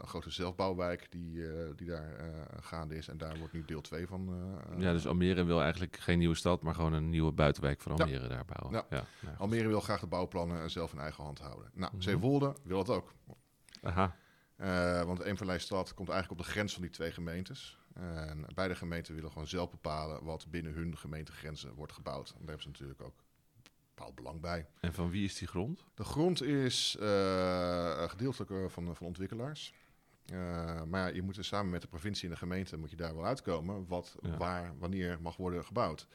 een 0.00 0.06
grote 0.08 0.30
zelfbouwwijk 0.30 1.06
die, 1.10 1.42
die 1.76 1.86
daar 1.88 2.30
gaande 2.60 2.96
is. 2.96 3.08
En 3.08 3.18
daar 3.18 3.38
wordt 3.38 3.52
nu 3.52 3.64
deel 3.64 3.80
2 3.80 4.06
van. 4.06 4.50
ja, 4.78 4.92
dus 4.92 5.06
Almere 5.06 5.44
wil 5.44 5.60
eigenlijk 5.62 5.96
geen 5.96 6.18
nieuwe 6.18 6.34
stad, 6.34 6.62
maar 6.62 6.74
gewoon 6.74 6.92
een 6.92 7.10
nieuwe 7.10 7.32
buitenwijk 7.32 7.80
van 7.80 7.92
Ja. 7.96 8.04
Almere 8.04 8.28
daar 8.28 8.44
bouwen. 8.44 8.72
Ja. 8.90 8.96
Ja. 8.96 9.04
ja, 9.20 9.28
goed. 9.28 9.38
Almere 9.38 9.68
wil 9.68 9.80
graag 9.80 10.00
de 10.00 10.06
bouwplannen 10.06 10.70
zelf 10.70 10.92
in 10.92 10.98
eigen 10.98 11.24
hand 11.24 11.38
houden. 11.38 11.70
Nou, 11.74 11.92
Mhm. 11.92 12.02
Zeewolde 12.02 12.54
wil 12.62 12.78
het 12.78 12.90
ook. 12.90 13.12
Aha, 13.82 14.16
want 15.04 15.20
Eemvallei-stad 15.20 15.94
komt 15.94 16.08
eigenlijk 16.08 16.40
op 16.40 16.46
de 16.46 16.52
grens 16.52 16.72
van 16.72 16.82
die 16.82 16.90
twee 16.90 17.12
gemeentes. 17.12 17.78
En 17.94 18.44
beide 18.54 18.74
gemeenten 18.74 19.14
willen 19.14 19.30
gewoon 19.32 19.48
zelf 19.48 19.70
bepalen 19.70 20.24
wat 20.24 20.46
binnen 20.50 20.72
hun 20.72 20.96
gemeentegrenzen 20.96 21.74
wordt 21.74 21.92
gebouwd. 21.92 22.28
En 22.28 22.34
daar 22.38 22.46
hebben 22.46 22.62
ze 22.62 22.68
natuurlijk 22.68 23.02
ook 23.02 23.24
bepaald 23.96 24.14
belang 24.14 24.40
bij. 24.40 24.66
en 24.80 24.92
van 24.94 25.10
wie 25.10 25.24
is 25.24 25.38
die 25.38 25.48
grond? 25.48 25.84
De 25.94 26.04
grond 26.04 26.42
is 26.42 26.96
eh, 27.00 28.08
gedeeltelijk 28.08 28.50
eh, 28.50 28.64
van, 28.68 28.96
van 28.96 29.06
ontwikkelaars. 29.06 29.74
Eh, 30.26 30.82
maar 30.82 31.08
ja, 31.08 31.14
je 31.14 31.22
moet 31.22 31.36
er 31.36 31.44
samen 31.44 31.70
met 31.70 31.80
de 31.82 31.88
provincie 31.88 32.24
en 32.24 32.30
de 32.30 32.36
gemeente 32.38 32.76
moet 32.76 32.90
je 32.90 32.96
daar 32.96 33.14
wel 33.14 33.26
uitkomen 33.26 33.86
wat, 33.86 34.16
Ja. 34.22 34.36
waar, 34.36 34.78
wanneer 34.78 35.18
mag 35.20 35.36
worden 35.36 35.64
gebouwd. 35.64 36.06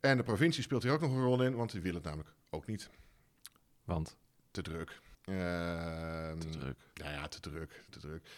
En 0.00 0.16
de 0.16 0.22
provincie 0.22 0.62
speelt 0.62 0.82
hier 0.82 0.92
ook 0.92 1.00
nog 1.00 1.10
een 1.10 1.22
rol 1.22 1.42
in, 1.42 1.54
want 1.54 1.70
die 1.72 1.80
wil 1.80 1.94
het 1.94 2.04
namelijk 2.04 2.32
ook 2.50 2.66
niet. 2.66 2.90
Want, 3.84 4.16
Te 4.50 4.62
druk. 4.62 5.00
Ehm, 5.24 6.38
te 6.38 6.48
druk. 6.48 6.76
Ja, 6.94 7.10
ja, 7.10 7.28
te 7.28 7.40
druk, 7.40 7.84
te 7.90 7.98
druk. 8.00 8.28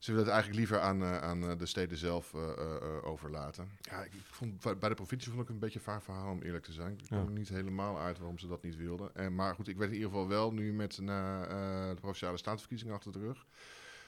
Ze 0.00 0.10
willen 0.10 0.26
het 0.26 0.34
eigenlijk 0.34 0.58
liever 0.60 0.80
aan, 0.86 1.02
eh, 1.02 1.18
aan 1.22 1.42
eh, 1.50 1.58
de 1.58 1.66
steden 1.66 1.98
zelf 1.98 2.34
eh, 2.34 3.04
overlaten. 3.04 3.68
Ja, 3.80 4.02
ik, 4.02 4.14
ik 4.14 4.24
vond, 4.24 4.60
bij- 4.78 4.88
de 4.88 4.94
provincie 4.94 5.28
vond 5.30 5.42
ik 5.42 5.46
het 5.46 5.54
een 5.56 5.62
beetje 5.62 5.78
een 5.78 5.84
vaar 5.84 6.02
verhaal, 6.02 6.30
om 6.32 6.42
eerlijk 6.42 6.64
te 6.64 6.72
zijn. 6.72 6.92
Ik 6.92 7.04
kwam 7.04 7.18
Ja. 7.20 7.24
er 7.26 7.30
niet 7.32 7.48
helemaal 7.48 7.98
uit 7.98 8.18
waarom 8.18 8.38
ze 8.38 8.46
dat 8.46 8.62
niet 8.62 8.76
wilden. 8.76 9.14
En, 9.14 9.34
maar 9.34 9.54
goed, 9.54 9.68
ik 9.68 9.76
weet 9.76 9.88
in 9.88 9.94
ieder 9.94 10.08
geval 10.10 10.28
wel 10.28 10.52
nu 10.52 10.72
met 10.72 10.98
na, 10.98 11.46
de 11.88 12.00
Provinciale 12.00 12.36
Staatsverkiezingen 12.36 12.94
achter 12.94 13.12
de 13.12 13.18
rug... 13.18 13.46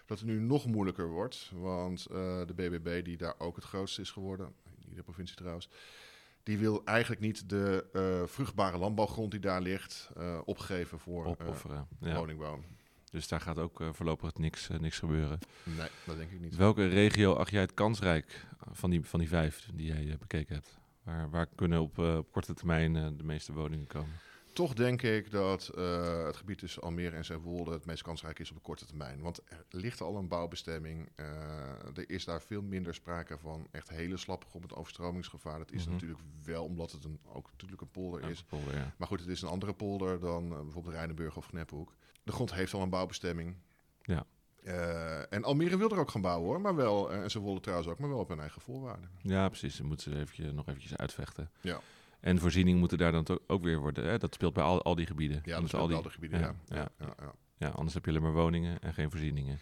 dat 0.06 0.18
het 0.18 0.28
nu 0.28 0.40
nog 0.40 0.66
moeilijker 0.66 1.08
wordt. 1.08 1.50
Want 1.54 2.02
de 2.08 2.52
BBB, 2.54 3.04
die 3.04 3.16
daar 3.16 3.34
ook 3.38 3.56
het 3.56 3.64
grootste 3.64 4.00
is 4.00 4.10
geworden... 4.10 4.46
in 4.76 4.82
iedere 4.84 5.02
provincie 5.02 5.36
trouwens... 5.36 5.68
die 6.42 6.58
wil 6.58 6.84
eigenlijk 6.84 7.20
niet 7.20 7.48
de 7.48 8.24
vruchtbare 8.26 8.78
landbouwgrond 8.78 9.30
die 9.30 9.40
daar 9.40 9.60
ligt... 9.60 10.10
eh, 10.16 10.40
opgeven 10.44 10.98
voor 10.98 11.24
Opofferen. 11.26 11.88
Woningbouw. 11.98 12.60
Dus 13.12 13.28
daar 13.28 13.40
gaat 13.40 13.58
ook 13.58 13.80
eh, 13.80 13.88
voorlopig 13.92 14.34
niks, 14.34 14.68
eh, 14.68 14.78
niks 14.78 14.98
gebeuren. 14.98 15.38
Nee, 15.62 15.88
dat 16.06 16.16
denk 16.16 16.30
ik 16.30 16.40
niet. 16.40 16.56
Welke 16.56 16.86
regio 16.86 17.34
acht 17.34 17.50
jij 17.50 17.60
het 17.60 17.74
kansrijk 17.74 18.46
van 18.70 18.90
die, 18.90 19.04
van 19.04 19.18
die 19.18 19.28
vijf 19.28 19.68
die 19.74 19.86
jij 19.86 20.10
eh, 20.10 20.18
bekeken 20.18 20.54
hebt? 20.54 20.78
Waar, 21.02 21.30
waar 21.30 21.46
kunnen 21.54 21.80
op, 21.80 21.98
op 21.98 22.32
korte 22.32 22.54
termijn 22.54 22.92
de 23.16 23.24
meeste 23.24 23.52
woningen 23.52 23.86
komen? 23.86 24.12
Toch 24.52 24.74
denk 24.74 25.02
ik 25.02 25.30
dat 25.30 25.68
eh, 25.68 26.24
het 26.24 26.36
gebied 26.36 26.58
tussen 26.58 26.82
Almere 26.82 27.16
en 27.16 27.24
Zeewolde 27.24 27.70
het 27.72 27.84
meest 27.86 28.02
kansrijk 28.02 28.38
is 28.38 28.50
op 28.50 28.56
de 28.56 28.62
korte 28.62 28.86
termijn. 28.86 29.20
Want 29.20 29.40
er 29.48 29.64
ligt 29.70 30.00
al 30.00 30.16
een 30.16 30.28
bouwbestemming. 30.28 31.08
eh, 31.14 31.26
er 31.96 32.10
is 32.10 32.24
daar 32.24 32.42
veel 32.42 32.62
minder 32.62 32.94
sprake 32.94 33.38
van 33.38 33.66
echt 33.70 33.88
hele 33.88 34.16
slappe 34.16 34.46
grond 34.46 34.64
met 34.64 34.74
overstromingsgevaar. 34.74 35.58
Dat 35.58 35.72
is 35.72 35.82
Mhm. 35.84 35.92
natuurlijk 35.92 36.20
wel 36.44 36.64
omdat 36.64 36.92
het 36.92 37.04
een, 37.04 37.18
ook 37.32 37.50
natuurlijk 37.50 37.80
een 37.80 37.90
polder 37.90 38.30
is. 38.30 38.38
Ja, 38.38 38.44
polder, 38.48 38.74
ja. 38.76 38.94
Maar 38.96 39.08
goed, 39.08 39.20
het 39.20 39.28
is 39.28 39.42
een 39.42 39.48
andere 39.48 39.72
polder 39.72 40.20
dan 40.20 40.52
eh, 40.52 40.60
bijvoorbeeld 40.60 40.94
Rijnenburg 40.94 41.36
of 41.36 41.46
Kneppenhoek. 41.46 41.94
De 42.22 42.32
grond 42.32 42.54
heeft 42.54 42.74
al 42.74 42.82
een 42.82 42.90
bouwbestemming. 42.90 43.56
Ja. 44.02 44.26
En 45.30 45.44
Almere 45.44 45.76
wil 45.76 45.90
er 45.90 45.98
ook 45.98 46.10
gaan 46.10 46.20
bouwen 46.20 46.48
hoor, 46.48 46.60
maar 46.60 46.74
wel, 46.74 47.12
en 47.12 47.30
ze 47.30 47.42
willen 47.44 47.60
trouwens 47.62 47.88
ook, 47.88 47.98
maar 47.98 48.08
wel 48.08 48.18
op 48.18 48.28
hun 48.28 48.40
eigen 48.40 48.60
voorwaarden. 48.60 49.10
Ja, 49.22 49.48
precies. 49.48 49.76
Dan 49.76 49.86
moeten 49.86 50.12
ze 50.12 50.18
eventjes, 50.18 50.52
nog 50.52 50.68
eventjes 50.68 50.96
uitvechten. 50.96 51.50
Ja. 51.60 51.80
En 52.22 52.38
voorzieningen 52.38 52.78
moeten 52.78 52.98
daar 52.98 53.12
dan 53.12 53.26
ook 53.46 53.62
weer 53.62 53.78
worden. 53.78 54.04
Hè? 54.04 54.18
Dat 54.18 54.34
speelt 54.34 54.52
bij 54.52 54.64
al, 54.64 54.82
al 54.82 54.94
die 54.94 55.06
gebieden. 55.06 55.40
Ja, 55.44 55.54
dat 55.54 55.64
is 55.64 55.74
al 55.74 55.86
die 55.86 56.10
gebieden, 56.10 56.40
ja. 56.40 56.54
ja, 56.66 56.88
Ja, 56.98 57.34
ja. 57.56 57.68
anders 57.68 57.94
heb 57.94 58.04
je 58.04 58.10
alleen 58.10 58.22
maar 58.22 58.32
woningen 58.32 58.80
en 58.80 58.94
geen 58.94 59.10
voorzieningen. 59.10 59.58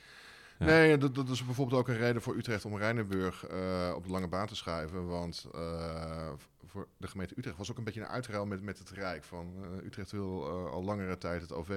Ja. 0.58 0.66
Nee, 0.66 0.98
dat, 0.98 1.14
dat 1.14 1.28
is 1.28 1.44
bijvoorbeeld 1.44 1.80
ook 1.80 1.88
een 1.88 1.96
reden 1.96 2.22
voor 2.22 2.36
Utrecht 2.36 2.64
om 2.64 2.76
Rijnenburg 2.76 3.46
eh, 3.46 3.92
op 3.96 4.04
de 4.04 4.10
lange 4.10 4.28
baan 4.28 4.46
te 4.46 4.56
schuiven. 4.56 5.06
Want 5.06 5.46
eh, 5.54 6.32
voor 6.66 6.88
de 6.96 7.08
gemeente 7.08 7.34
Utrecht 7.38 7.56
was 7.56 7.70
ook 7.70 7.78
een 7.78 7.84
beetje 7.84 8.00
een 8.00 8.06
uitruil 8.06 8.46
met, 8.46 8.62
met 8.62 8.78
het 8.78 8.90
Rijk. 8.90 9.24
Van, 9.24 9.54
eh, 9.62 9.86
Utrecht 9.86 10.10
wil 10.10 10.48
al 10.70 10.84
langere 10.84 11.18
tijd 11.18 11.40
het 11.40 11.52
OV 11.52 11.70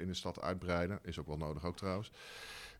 in 0.00 0.06
de 0.06 0.14
stad 0.14 0.40
uitbreiden. 0.40 0.98
Is 1.02 1.18
ook 1.18 1.26
wel 1.26 1.36
nodig 1.36 1.64
ook 1.64 1.76
trouwens. 1.76 2.12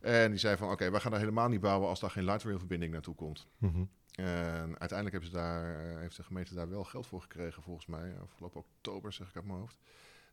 En 0.01 0.29
die 0.29 0.39
zei 0.39 0.57
van, 0.57 0.71
oké, 0.71 0.91
wij 0.91 0.99
gaan 0.99 1.11
daar 1.11 1.19
helemaal 1.19 1.49
niet 1.49 1.61
bouwen 1.61 1.89
als 1.89 1.99
daar 1.99 2.11
geen 2.11 2.25
light 2.25 2.43
rail 2.43 2.57
verbinding 2.57 2.91
naartoe 2.91 3.15
komt. 3.15 3.47
Mhm. 3.57 3.83
En 4.15 4.79
uiteindelijk 4.79 5.11
hebben 5.11 5.29
ze 5.29 5.35
daar, 5.35 5.85
eh, 5.85 5.99
heeft 5.99 6.17
de 6.17 6.23
gemeente 6.23 6.53
daar 6.53 6.69
wel 6.69 6.83
geld 6.83 7.07
voor 7.07 7.21
gekregen, 7.21 7.63
volgens 7.63 7.85
mij. 7.85 8.19
Afgelopen 8.19 8.59
oktober, 8.59 9.13
zeg 9.13 9.29
ik 9.29 9.35
uit 9.35 9.45
mijn 9.45 9.59
hoofd. 9.59 9.77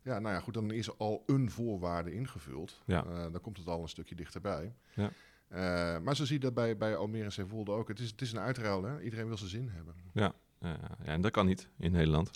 Ja, 0.03 0.19
nou 0.19 0.35
ja, 0.35 0.41
goed, 0.41 0.53
dan 0.53 0.71
is 0.71 0.97
al 0.97 1.23
een 1.25 1.51
voorwaarde 1.51 2.13
ingevuld. 2.13 2.81
Ja. 2.85 3.05
Eh, 3.05 3.31
dan 3.31 3.41
komt 3.41 3.57
het 3.57 3.67
al 3.67 3.81
een 3.81 3.89
stukje 3.89 4.15
dichterbij. 4.15 4.75
Ja. 4.95 5.11
Eh, 5.47 5.99
maar 5.99 6.15
zo 6.15 6.25
zie 6.25 6.35
je 6.35 6.41
dat 6.41 6.53
bij, 6.53 6.77
bij 6.77 6.95
Almere 6.95 7.23
en 7.23 7.31
Zeewolde 7.31 7.71
ook. 7.71 7.87
Het 7.87 7.99
is, 7.99 8.11
het 8.11 8.21
is 8.21 8.31
een 8.31 8.39
uitruil, 8.39 8.83
hè? 8.83 9.01
Iedereen 9.01 9.27
wil 9.27 9.37
zijn 9.37 9.49
zin 9.49 9.69
hebben. 9.69 9.95
Ja, 10.13 10.33
ja, 10.59 10.79
en 11.03 11.21
dat 11.21 11.31
kan 11.31 11.45
niet 11.45 11.69
in 11.77 11.91
Nederland. 11.91 12.31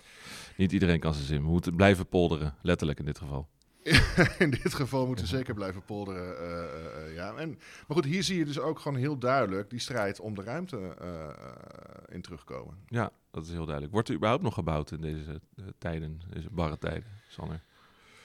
Niet 0.58 0.71
iedereen 0.71 0.99
kan 0.99 1.13
zijn 1.13 1.25
zin. 1.25 1.41
We 1.41 1.47
moeten 1.47 1.75
blijven 1.75 2.08
polderen, 2.08 2.55
letterlijk 2.62 2.99
in 2.99 3.05
dit 3.05 3.17
geval. 3.17 3.49
in 4.39 4.50
dit 4.50 4.74
geval 4.74 5.08
moeten 5.08 5.28
zeker 5.28 5.54
blijven 5.54 5.84
polderen. 5.86 6.38
eh, 6.38 6.63
eh, 6.63 7.08
eh, 7.08 7.13
ja. 7.15 7.36
en, 7.36 7.50
maar 7.50 7.98
goed, 7.98 8.06
hier 8.06 8.24
zie 8.24 8.38
je 8.38 8.45
dus 8.45 8.60
ook 8.60 8.80
gewoon 8.80 8.98
heel 8.98 9.17
duidelijk 9.17 9.69
die 9.69 9.80
strijd 9.80 10.19
om 10.19 10.36
de 10.36 10.43
ruimte 10.43 10.95
eh, 11.00 11.30
in 12.15 12.21
terugkomen. 12.21 12.78
Ja, 12.88 13.12
dat 13.32 13.43
is 13.45 13.50
heel 13.52 13.63
duidelijk. 13.63 13.93
Wordt 13.93 14.10
er 14.10 14.15
überhaupt 14.15 14.43
nog 14.43 14.54
gebouwd 14.54 14.91
in 14.91 15.02
deze 15.02 15.41
tijden, 15.78 16.21
deze 16.34 16.50
barre 16.50 16.78
tijden, 16.78 17.10
Sander? 17.28 17.62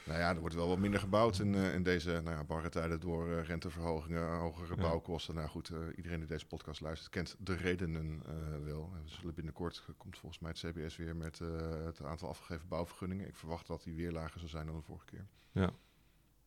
Nou 0.05 0.19
ja, 0.19 0.29
er 0.35 0.41
wordt 0.41 0.55
wel 0.55 0.69
wat 0.69 0.79
minder 0.79 1.01
gebouwd 1.01 1.39
in, 1.39 1.55
in 1.55 1.83
deze 1.83 2.21
nou 2.25 2.37
ja, 2.37 2.45
barre 2.45 2.69
tijden 2.69 3.01
door 3.01 3.43
renteverhogingen, 3.43 4.29
hogere 4.39 4.75
Ja. 4.75 4.81
bouwkosten. 4.83 5.35
Nou 5.35 5.49
goed, 5.49 5.73
iedereen 5.97 6.19
die 6.19 6.29
deze 6.29 6.47
podcast 6.47 6.81
luistert 6.81 7.11
kent 7.11 7.37
de 7.39 7.55
redenen 7.55 8.23
wel. 8.65 8.91
We 9.05 9.09
zullen 9.11 9.35
binnenkort, 9.35 9.85
komt 9.97 10.19
volgens 10.19 10.41
mij 10.41 10.51
het 10.51 10.61
CBS 10.61 10.97
weer 10.97 11.17
met 11.17 11.39
het 11.85 12.03
aantal 12.05 12.29
afgegeven 12.29 12.69
bouwvergunningen. 12.69 13.27
Ik 13.29 13.37
verwacht 13.37 13.67
dat 13.67 13.83
die 13.83 13.95
weer 13.95 14.13
lager 14.13 14.41
zal 14.41 14.49
zijn 14.49 14.67
dan 14.67 14.77
de 14.77 14.83
vorige 14.83 15.05
keer. 15.05 15.27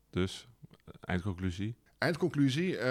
Dus, 0.09 0.47
eh, 0.85 0.93
eindconclusie. 0.99 1.75
Eindconclusie, 2.03 2.77
eh, 2.77 2.85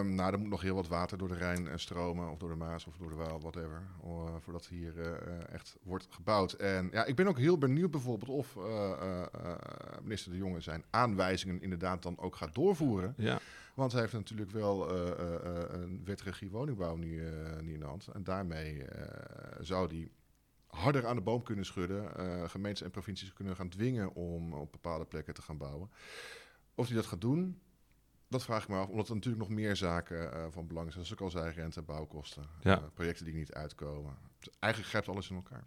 nou 0.00 0.32
er 0.32 0.38
moet 0.38 0.48
nog 0.48 0.62
heel 0.62 0.74
wat 0.74 0.88
water 0.88 1.18
door 1.18 1.28
de 1.28 1.34
Rijn 1.34 1.68
eh, 1.68 1.76
stromen, 1.76 2.30
of 2.30 2.38
door 2.38 2.48
de 2.48 2.56
Maas 2.56 2.86
of 2.86 2.96
door 2.96 3.08
de 3.08 3.14
Waal, 3.14 3.40
whatever, 3.40 3.82
eh, 4.02 4.34
voordat 4.38 4.66
hier 4.66 4.94
echt 5.52 5.76
wordt 5.82 6.06
gebouwd. 6.10 6.52
En 6.52 6.88
ja, 6.92 7.04
ik 7.04 7.16
ben 7.16 7.26
ook 7.26 7.38
heel 7.38 7.58
benieuwd 7.58 7.90
bijvoorbeeld 7.90 8.30
of 8.30 8.56
minister 10.02 10.30
De 10.32 10.36
Jonge 10.36 10.60
zijn 10.60 10.84
aanwijzingen 10.90 11.62
inderdaad 11.62 12.02
dan 12.02 12.18
ook 12.18 12.36
gaat 12.36 12.54
doorvoeren. 12.54 13.14
Ja, 13.16 13.40
Want 13.74 13.92
hij 13.92 14.00
heeft 14.00 14.12
natuurlijk 14.12 14.50
wel 14.50 14.90
een 15.72 16.02
wetregie 16.04 16.50
woningbouw 16.50 16.96
nu, 16.96 17.22
nu 17.62 17.72
in 17.72 17.80
de 17.80 17.86
hand. 17.86 18.06
En 18.12 18.24
daarmee 18.24 18.84
zou 19.60 19.88
die 19.88 20.10
harder 20.76 21.06
aan 21.06 21.16
de 21.16 21.22
boom 21.22 21.42
kunnen 21.42 21.64
schudden. 21.64 22.16
eh, 22.16 22.48
gemeentes 22.48 22.82
en 22.82 22.90
provincies 22.90 23.32
kunnen 23.32 23.56
gaan 23.56 23.68
dwingen 23.68 24.14
om 24.14 24.52
op 24.54 24.72
bepaalde 24.72 25.04
plekken 25.04 25.34
te 25.34 25.42
gaan 25.42 25.56
bouwen. 25.58 25.90
Of 26.74 26.86
hij 26.86 26.96
dat 26.96 27.06
gaat 27.06 27.20
doen, 27.20 27.60
dat 28.28 28.42
vraag 28.42 28.62
ik 28.62 28.68
me 28.68 28.76
af. 28.76 28.88
Omdat 28.88 29.08
er 29.08 29.14
natuurlijk 29.14 29.42
nog 29.42 29.52
meer 29.56 29.76
zaken 29.76 30.32
eh, 30.32 30.46
van 30.50 30.66
belang 30.66 30.92
zijn. 30.92 31.04
Zoals 31.04 31.20
ik 31.20 31.26
al 31.26 31.42
zei, 31.42 31.52
rente, 31.54 31.82
bouwkosten. 31.82 32.46
Ja. 32.62 32.76
eh, 32.78 32.84
projecten 32.94 33.24
die 33.24 33.34
niet 33.34 33.52
uitkomen. 33.52 34.16
Dus 34.38 34.48
eigenlijk 34.58 34.90
grijpt 34.92 35.08
alles 35.08 35.30
in 35.30 35.36
elkaar. 35.36 35.64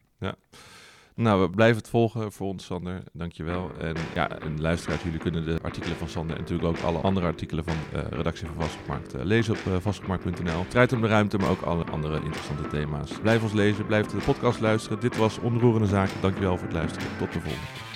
Nou, 1.16 1.42
we 1.42 1.50
blijven 1.50 1.78
het 1.78 1.90
volgen 1.90 2.32
voor 2.32 2.48
ons, 2.48 2.66
Sander. 2.66 3.04
Dankjewel. 3.14 3.72
En 3.80 3.96
ja, 4.14 4.40
en 4.40 4.62
luisteraars, 4.62 5.04
jullie 5.04 5.20
kunnen 5.20 5.46
de 5.46 5.60
artikelen 5.62 5.98
van 5.98 6.10
Sander 6.10 6.36
en 6.36 6.42
natuurlijk 6.42 6.70
ook 6.70 6.84
alle 6.84 6.98
andere 6.98 7.26
artikelen 7.26 7.64
van 7.64 7.76
de 7.92 8.00
redactie 8.00 8.48
van 8.48 8.56
Vastgoedmarkt 8.62 9.14
eh, 9.14 9.24
lezen 9.24 9.54
op 9.54 9.60
uh, 9.68 9.76
vastgoedmarkt.nl. 9.80 10.66
Strijd 10.68 10.94
om 10.94 11.02
de 11.02 11.08
ruimte, 11.08 11.38
maar 11.38 11.50
ook 11.50 11.62
alle 11.62 11.84
andere 11.84 12.16
interessante 12.16 12.68
thema's. 12.68 13.20
Blijf 13.22 13.44
ons 13.44 13.54
lezen, 13.54 13.86
blijf 13.86 14.06
de 14.06 14.18
podcast 14.18 14.60
luisteren. 14.60 15.00
Dit 15.00 15.18
was 15.18 15.40
Onroerende 15.40 15.88
Zaken. 15.88 16.22
Dankjewel 16.22 16.58
voor 16.58 16.68
het 16.68 16.76
luisteren. 16.76 17.08
Tot 17.18 17.34
de 17.34 17.40
volgende. 17.40 17.95